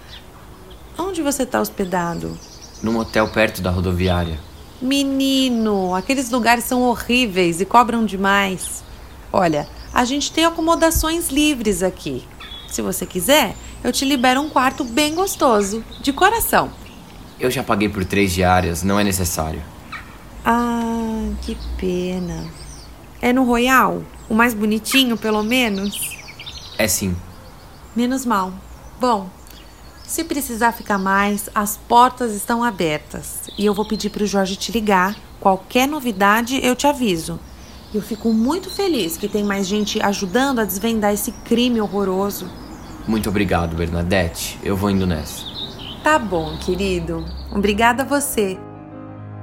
Onde 0.98 1.22
você 1.22 1.44
está 1.44 1.60
hospedado? 1.60 2.36
Num 2.82 2.98
hotel 2.98 3.28
perto 3.28 3.62
da 3.62 3.70
rodoviária. 3.70 4.38
Menino, 4.80 5.94
aqueles 5.94 6.30
lugares 6.30 6.64
são 6.64 6.82
horríveis 6.82 7.60
e 7.60 7.64
cobram 7.64 8.04
demais. 8.04 8.82
Olha, 9.32 9.68
a 9.94 10.04
gente 10.04 10.32
tem 10.32 10.44
acomodações 10.44 11.28
livres 11.28 11.82
aqui. 11.82 12.26
Se 12.68 12.82
você 12.82 13.06
quiser, 13.06 13.54
eu 13.84 13.92
te 13.92 14.04
libero 14.04 14.40
um 14.40 14.48
quarto 14.48 14.82
bem 14.82 15.14
gostoso, 15.14 15.84
de 16.00 16.12
coração. 16.12 16.72
Eu 17.38 17.50
já 17.50 17.62
paguei 17.62 17.88
por 17.88 18.04
três 18.04 18.32
diárias, 18.32 18.82
não 18.82 18.98
é 18.98 19.04
necessário. 19.04 19.62
Ah, 20.44 21.28
que 21.42 21.56
pena. 21.76 22.46
É 23.20 23.32
no 23.32 23.44
Royal? 23.44 24.02
O 24.28 24.34
mais 24.34 24.54
bonitinho, 24.54 25.16
pelo 25.16 25.42
menos? 25.42 26.18
É 26.76 26.88
sim. 26.88 27.14
Menos 27.94 28.26
mal. 28.26 28.52
Bom, 29.00 29.28
se 30.06 30.24
precisar 30.24 30.72
ficar 30.72 30.98
mais, 30.98 31.48
as 31.54 31.76
portas 31.76 32.32
estão 32.32 32.62
abertas. 32.62 33.42
E 33.56 33.64
eu 33.64 33.74
vou 33.74 33.84
pedir 33.84 34.10
para 34.10 34.24
o 34.24 34.26
Jorge 34.26 34.56
te 34.56 34.72
ligar. 34.72 35.16
Qualquer 35.40 35.88
novidade, 35.88 36.60
eu 36.62 36.76
te 36.76 36.86
aviso. 36.86 37.40
Eu 37.94 38.00
fico 38.00 38.32
muito 38.32 38.70
feliz 38.70 39.16
que 39.16 39.28
tem 39.28 39.44
mais 39.44 39.66
gente 39.66 40.00
ajudando 40.02 40.60
a 40.60 40.64
desvendar 40.64 41.12
esse 41.12 41.32
crime 41.44 41.80
horroroso. 41.80 42.50
Muito 43.06 43.28
obrigado, 43.28 43.76
Bernadette. 43.76 44.58
Eu 44.62 44.76
vou 44.76 44.90
indo 44.90 45.06
nessa. 45.06 45.44
Tá 46.02 46.18
bom, 46.18 46.56
querido. 46.58 47.24
Obrigada 47.50 48.02
a 48.02 48.06
você. 48.06 48.58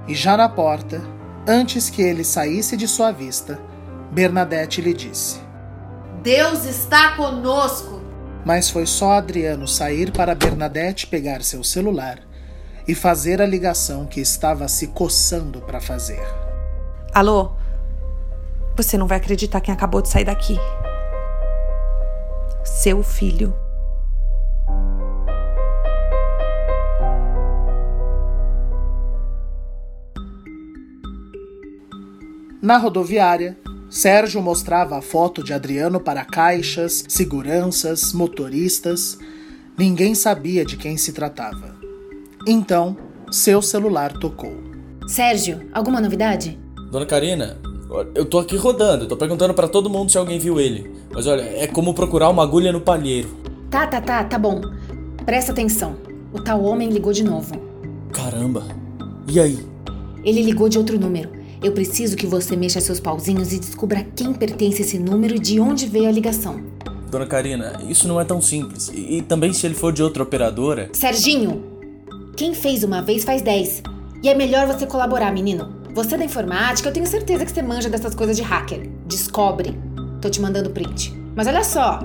E 0.08 0.16
já 0.16 0.36
na 0.36 0.50
porta, 0.50 1.02
antes 1.48 1.90
que 1.90 2.02
ele 2.02 2.24
saísse 2.24 2.76
de 2.76 2.88
sua 2.88 3.12
vista, 3.12 3.60
Bernadette 4.12 4.82
lhe 4.82 4.94
disse: 4.94 5.40
Deus 6.24 6.66
está 6.66 7.16
conosco. 7.16 7.99
Mas 8.46 8.70
foi 8.70 8.86
só 8.86 9.14
Adriano 9.14 9.68
sair 9.68 10.12
para 10.12 10.34
Bernadette 10.34 11.08
pegar 11.08 11.44
seu 11.44 11.64
celular 11.64 12.20
e 12.88 12.96
fazer 12.96 13.42
a 13.42 13.46
ligação 13.46 14.06
que 14.06 14.20
estava 14.20 14.68
se 14.68 14.88
coçando 14.88 15.62
para 15.62 15.80
fazer. 15.80 16.22
Alô? 17.14 17.52
Você 18.76 18.98
não 18.98 19.08
vai 19.08 19.18
acreditar 19.18 19.62
quem 19.62 19.74
acabou 19.74 20.02
de 20.02 20.10
sair 20.10 20.26
daqui. 20.26 20.58
Seu 22.64 23.04
filho. 23.04 23.54
Na 32.62 32.78
rodoviária, 32.78 33.58
Sérgio 33.90 34.40
mostrava 34.42 34.98
a 34.98 35.02
foto 35.02 35.44
de 35.44 35.52
Adriano 35.52 36.00
para 36.00 36.24
caixas, 36.24 37.04
seguranças, 37.08 38.14
motoristas. 38.14 39.18
Ninguém 39.76 40.14
sabia 40.14 40.64
de 40.64 40.78
quem 40.78 40.96
se 40.96 41.12
tratava. 41.12 41.76
Então, 42.48 42.96
seu 43.32 43.62
celular 43.62 44.14
tocou. 44.14 44.56
Sérgio, 45.08 45.68
alguma 45.74 46.00
novidade? 46.00 46.60
Dona 46.92 47.06
Karina, 47.06 47.58
eu 48.14 48.26
tô 48.26 48.38
aqui 48.38 48.56
rodando, 48.56 49.08
tô 49.08 49.18
perguntando 49.18 49.56
para 49.56 49.68
todo 49.68 49.90
mundo 49.90 50.12
se 50.12 50.18
alguém 50.20 50.38
viu 50.38 50.60
ele. 50.60 50.94
Mas 51.12 51.26
olha, 51.26 51.42
é 51.42 51.66
como 51.66 51.94
procurar 51.94 52.30
uma 52.30 52.44
agulha 52.44 52.72
no 52.72 52.82
palheiro. 52.82 53.30
Tá, 53.72 53.88
tá, 53.88 54.00
tá, 54.00 54.24
tá 54.24 54.38
bom. 54.38 54.62
Presta 55.26 55.52
atenção. 55.52 55.98
O 56.32 56.40
tal 56.40 56.64
homem 56.64 56.90
ligou 56.90 57.12
de 57.12 57.24
novo. 57.24 57.54
Caramba. 58.12 58.64
E 59.28 59.40
aí? 59.40 59.58
Ele 60.24 60.44
ligou 60.44 60.70
de 60.70 60.78
outro 60.78 61.00
número. 61.00 61.39
Eu 61.62 61.74
preciso 61.74 62.16
que 62.16 62.26
você 62.26 62.56
mexa 62.56 62.80
seus 62.80 63.02
pauzinhos 63.02 63.52
e 63.52 63.60
descubra 63.60 64.06
quem 64.16 64.34
pertence 64.34 64.82
esse 64.82 64.98
número 64.98 65.36
e 65.36 65.40
de 65.40 65.60
onde 65.60 65.88
veio 65.88 66.08
a 66.08 66.12
ligação. 66.12 66.62
Dona 67.12 67.26
Karina, 67.26 67.82
isso 67.90 68.08
não 68.08 68.20
é 68.20 68.24
tão 68.24 68.42
simples. 68.42 68.90
E, 68.94 69.18
e 69.18 69.22
também 69.22 69.52
se 69.52 69.66
ele 69.66 69.76
for 69.76 69.92
de 69.92 70.02
outra 70.02 70.24
operadora. 70.24 70.90
Serginho! 70.94 71.64
Quem 72.38 72.54
fez 72.54 72.84
uma 72.84 73.02
vez 73.02 73.26
faz 73.26 73.42
dez. 73.42 73.84
E 74.24 74.30
é 74.30 74.36
melhor 74.36 74.68
você 74.68 74.86
colaborar, 74.86 75.34
menino. 75.34 75.76
Você 75.94 76.16
é 76.16 76.18
da 76.18 76.24
informática, 76.24 76.88
eu 76.88 76.94
tenho 76.94 77.06
certeza 77.06 77.44
que 77.44 77.52
você 77.52 77.62
manja 77.62 77.90
dessas 77.90 78.16
coisas 78.16 78.38
de 78.38 78.44
hacker. 78.44 78.90
Descobre. 79.06 79.78
Tô 80.22 80.30
te 80.30 80.40
mandando 80.40 80.70
print. 80.70 81.14
Mas 81.36 81.48
olha 81.48 81.64
só, 81.64 82.00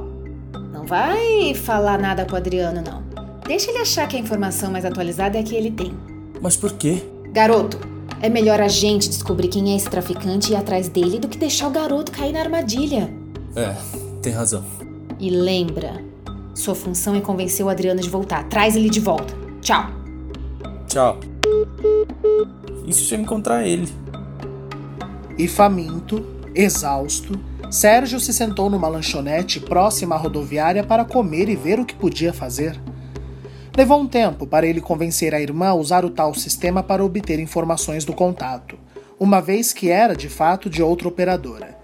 não 0.72 0.84
vai 0.84 1.54
falar 1.54 1.98
nada 1.98 2.24
com 2.24 2.32
o 2.32 2.36
Adriano, 2.36 2.82
não. 2.82 3.04
Deixa 3.46 3.70
ele 3.70 3.78
achar 3.78 4.08
que 4.08 4.16
a 4.16 4.20
informação 4.20 4.72
mais 4.72 4.84
atualizada 4.84 5.36
é 5.36 5.42
a 5.42 5.44
que 5.44 5.54
ele 5.54 5.70
tem. 5.70 5.92
Mas 6.40 6.56
por 6.56 6.72
quê? 6.72 7.04
Garoto, 7.32 7.93
é 8.24 8.28
melhor 8.30 8.58
a 8.58 8.68
gente 8.68 9.10
descobrir 9.10 9.48
quem 9.48 9.72
é 9.72 9.76
esse 9.76 9.86
traficante 9.86 10.50
e 10.50 10.54
ir 10.54 10.56
atrás 10.56 10.88
dele 10.88 11.18
do 11.18 11.28
que 11.28 11.36
deixar 11.36 11.68
o 11.68 11.70
garoto 11.70 12.10
cair 12.10 12.32
na 12.32 12.40
armadilha. 12.40 13.12
É, 13.54 13.76
tem 14.22 14.32
razão. 14.32 14.64
E 15.20 15.28
lembra, 15.28 16.02
sua 16.54 16.74
função 16.74 17.14
é 17.14 17.20
convencer 17.20 17.66
o 17.66 17.68
Adriano 17.68 18.00
de 18.00 18.08
voltar. 18.08 18.48
Traz 18.48 18.76
ele 18.76 18.88
de 18.88 18.98
volta. 18.98 19.34
Tchau. 19.60 19.90
Tchau. 20.86 21.20
E 22.86 22.94
se 22.94 23.14
eu 23.14 23.20
encontrar 23.20 23.66
ele? 23.66 23.92
E 25.36 25.46
faminto, 25.46 26.24
exausto, 26.54 27.38
Sérgio 27.70 28.18
se 28.18 28.32
sentou 28.32 28.70
numa 28.70 28.88
lanchonete 28.88 29.60
próxima 29.60 30.14
à 30.14 30.18
rodoviária 30.18 30.82
para 30.82 31.04
comer 31.04 31.50
e 31.50 31.56
ver 31.56 31.78
o 31.78 31.84
que 31.84 31.94
podia 31.94 32.32
fazer. 32.32 32.80
Levou 33.76 34.00
um 34.00 34.06
tempo 34.06 34.46
para 34.46 34.68
ele 34.68 34.80
convencer 34.80 35.34
a 35.34 35.40
irmã 35.40 35.66
a 35.66 35.74
usar 35.74 36.04
o 36.04 36.10
tal 36.10 36.32
sistema 36.32 36.80
para 36.80 37.04
obter 37.04 37.40
informações 37.40 38.04
do 38.04 38.12
contato, 38.12 38.78
uma 39.18 39.40
vez 39.40 39.72
que 39.72 39.90
era 39.90 40.14
de 40.14 40.28
fato 40.28 40.70
de 40.70 40.80
outra 40.80 41.08
operadora. 41.08 41.76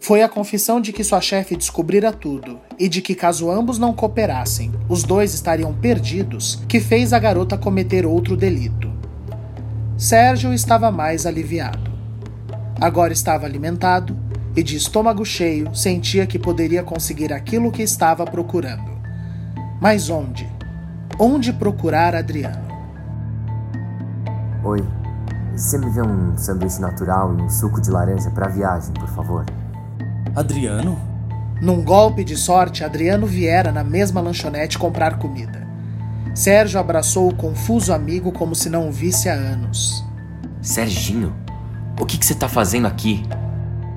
Foi 0.00 0.20
a 0.22 0.28
confissão 0.28 0.80
de 0.80 0.92
que 0.92 1.04
sua 1.04 1.20
chefe 1.20 1.56
descobrira 1.56 2.12
tudo 2.12 2.58
e 2.76 2.88
de 2.88 3.00
que, 3.00 3.14
caso 3.14 3.48
ambos 3.48 3.78
não 3.78 3.92
cooperassem, 3.92 4.72
os 4.88 5.04
dois 5.04 5.32
estariam 5.32 5.72
perdidos, 5.72 6.60
que 6.68 6.80
fez 6.80 7.12
a 7.12 7.20
garota 7.20 7.56
cometer 7.56 8.04
outro 8.04 8.36
delito. 8.36 8.90
Sérgio 9.96 10.52
estava 10.52 10.90
mais 10.90 11.24
aliviado. 11.24 11.92
Agora 12.80 13.12
estava 13.12 13.46
alimentado 13.46 14.16
e, 14.56 14.62
de 14.62 14.76
estômago 14.76 15.24
cheio, 15.24 15.72
sentia 15.72 16.26
que 16.26 16.38
poderia 16.38 16.82
conseguir 16.82 17.32
aquilo 17.32 17.70
que 17.70 17.82
estava 17.82 18.24
procurando. 18.24 18.90
Mas 19.80 20.10
onde? 20.10 20.55
Onde 21.18 21.50
procurar 21.50 22.14
Adriano? 22.14 22.66
Oi, 24.62 24.86
você 25.56 25.78
me 25.78 25.88
vê 25.88 26.02
um 26.02 26.36
sanduíche 26.36 26.78
natural 26.78 27.34
e 27.34 27.40
um 27.40 27.48
suco 27.48 27.80
de 27.80 27.90
laranja 27.90 28.30
para 28.30 28.48
viagem, 28.48 28.92
por 28.92 29.08
favor? 29.08 29.46
Adriano? 30.34 30.98
Num 31.62 31.82
golpe 31.82 32.22
de 32.22 32.36
sorte, 32.36 32.84
Adriano 32.84 33.26
viera 33.26 33.72
na 33.72 33.82
mesma 33.82 34.20
lanchonete 34.20 34.78
comprar 34.78 35.18
comida. 35.18 35.66
Sérgio 36.34 36.78
abraçou 36.78 37.30
o 37.30 37.34
confuso 37.34 37.94
amigo 37.94 38.30
como 38.30 38.54
se 38.54 38.68
não 38.68 38.90
o 38.90 38.92
visse 38.92 39.30
há 39.30 39.34
anos. 39.34 40.04
Serginho, 40.60 41.34
o 41.98 42.04
que, 42.04 42.18
que 42.18 42.26
você 42.26 42.34
tá 42.34 42.46
fazendo 42.46 42.86
aqui? 42.86 43.26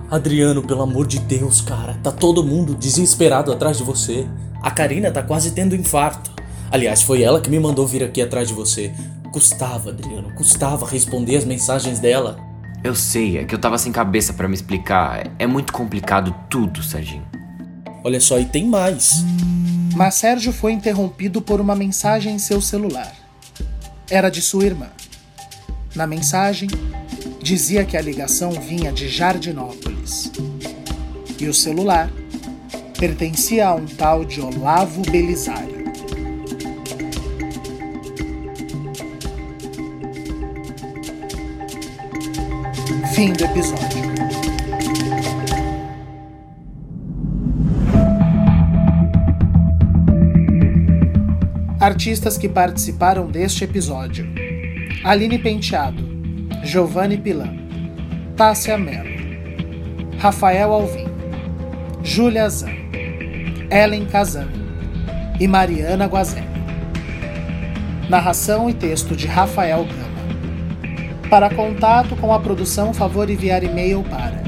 Adriano, 0.09 0.63
pelo 0.63 0.83
amor 0.83 1.05
de 1.05 1.19
Deus, 1.19 1.59
cara. 1.59 1.97
Tá 2.01 2.13
todo 2.13 2.45
mundo 2.45 2.73
desesperado 2.73 3.51
atrás 3.51 3.77
de 3.77 3.83
você. 3.83 4.25
A 4.61 4.71
Karina 4.71 5.11
tá 5.11 5.21
quase 5.21 5.51
tendo 5.51 5.75
infarto. 5.75 6.38
Aliás, 6.71 7.01
foi 7.01 7.23
ela 7.23 7.41
que 7.41 7.49
me 7.49 7.59
mandou 7.59 7.87
vir 7.87 8.03
aqui 8.03 8.21
atrás 8.21 8.47
de 8.47 8.53
você. 8.53 8.93
Custava, 9.31 9.89
Adriano, 9.89 10.33
custava 10.35 10.85
responder 10.85 11.37
as 11.37 11.45
mensagens 11.45 11.99
dela. 11.99 12.39
Eu 12.83 12.95
sei, 12.95 13.37
é 13.37 13.43
que 13.43 13.53
eu 13.53 13.59
tava 13.59 13.77
sem 13.77 13.91
cabeça 13.91 14.33
para 14.33 14.47
me 14.47 14.53
explicar. 14.53 15.27
É 15.37 15.45
muito 15.45 15.73
complicado 15.73 16.33
tudo, 16.49 16.81
Serginho. 16.81 17.27
Olha 18.03 18.21
só, 18.21 18.39
e 18.39 18.45
tem 18.45 18.65
mais. 18.65 19.23
Mas 19.95 20.15
Sérgio 20.15 20.53
foi 20.53 20.71
interrompido 20.71 21.41
por 21.41 21.59
uma 21.59 21.75
mensagem 21.75 22.35
em 22.35 22.39
seu 22.39 22.61
celular. 22.61 23.13
Era 24.09 24.29
de 24.29 24.41
sua 24.41 24.65
irmã. 24.65 24.87
Na 25.95 26.07
mensagem, 26.07 26.69
dizia 27.41 27.83
que 27.83 27.97
a 27.97 28.01
ligação 28.01 28.51
vinha 28.51 28.93
de 28.93 29.09
Jardinópolis. 29.09 30.31
E 31.39 31.47
o 31.47 31.53
celular 31.53 32.09
pertencia 32.97 33.67
a 33.67 33.75
um 33.75 33.85
tal 33.85 34.23
de 34.23 34.39
Olavo 34.39 35.01
Belisário. 35.01 35.78
Fim 43.19 43.33
do 43.33 43.43
episódio. 43.43 43.99
Artistas 51.81 52.37
que 52.37 52.47
participaram 52.47 53.29
deste 53.29 53.65
episódio: 53.65 54.25
Aline 55.03 55.37
Penteado, 55.37 56.01
Giovanni 56.63 57.17
Pilan, 57.17 57.57
Tássia 58.37 58.77
Mello, 58.77 59.09
Rafael 60.17 60.71
Alvim, 60.71 61.09
Júlia 62.01 62.49
Zan, 62.49 62.71
Ellen 63.69 64.05
Kazan 64.05 64.47
e 65.41 65.45
Mariana 65.45 66.07
Guazelli. 66.07 66.47
Narração 68.09 68.69
e 68.69 68.73
texto 68.73 69.13
de 69.13 69.27
Rafael 69.27 69.83
Gama. 69.83 69.98
Para 71.29 71.53
contato 71.53 72.15
com 72.15 72.33
a 72.33 72.39
produção, 72.39 72.91
favor 72.91 73.29
enviar 73.29 73.63
e-mail 73.63 74.03
para 74.03 74.41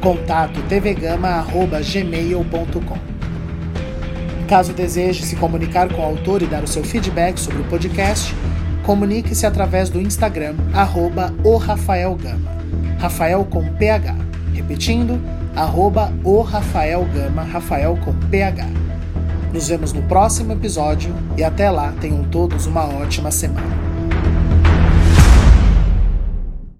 contato 0.00 0.60
tvgama@gmail.com. 0.68 3.14
Caso 4.46 4.74
deseje 4.74 5.24
se 5.24 5.36
comunicar 5.36 5.90
com 5.92 6.02
o 6.02 6.04
autor 6.04 6.42
e 6.42 6.46
dar 6.46 6.62
o 6.62 6.68
seu 6.68 6.84
feedback 6.84 7.38
sobre 7.38 7.62
o 7.62 7.64
podcast, 7.64 8.34
comunique-se 8.82 9.46
através 9.46 9.88
do 9.88 9.98
Instagram, 10.00 10.56
arroba 10.74 11.32
o 11.42 11.56
Rafael 11.56 12.14
Gama. 12.16 12.52
Rafael 12.98 13.46
com 13.46 13.66
PH. 13.74 14.14
Repetindo, 14.52 15.18
arroba 15.56 16.12
o 16.22 16.42
Rafael 16.42 17.06
Gama, 17.14 17.42
Rafael 17.42 17.98
com 18.04 18.12
PH. 18.28 18.83
Nos 19.54 19.68
vemos 19.68 19.92
no 19.92 20.02
próximo 20.02 20.52
episódio 20.52 21.14
e 21.36 21.44
até 21.44 21.70
lá 21.70 21.94
tenham 22.00 22.24
todos 22.24 22.66
uma 22.66 22.86
ótima 22.86 23.30
semana. 23.30 23.83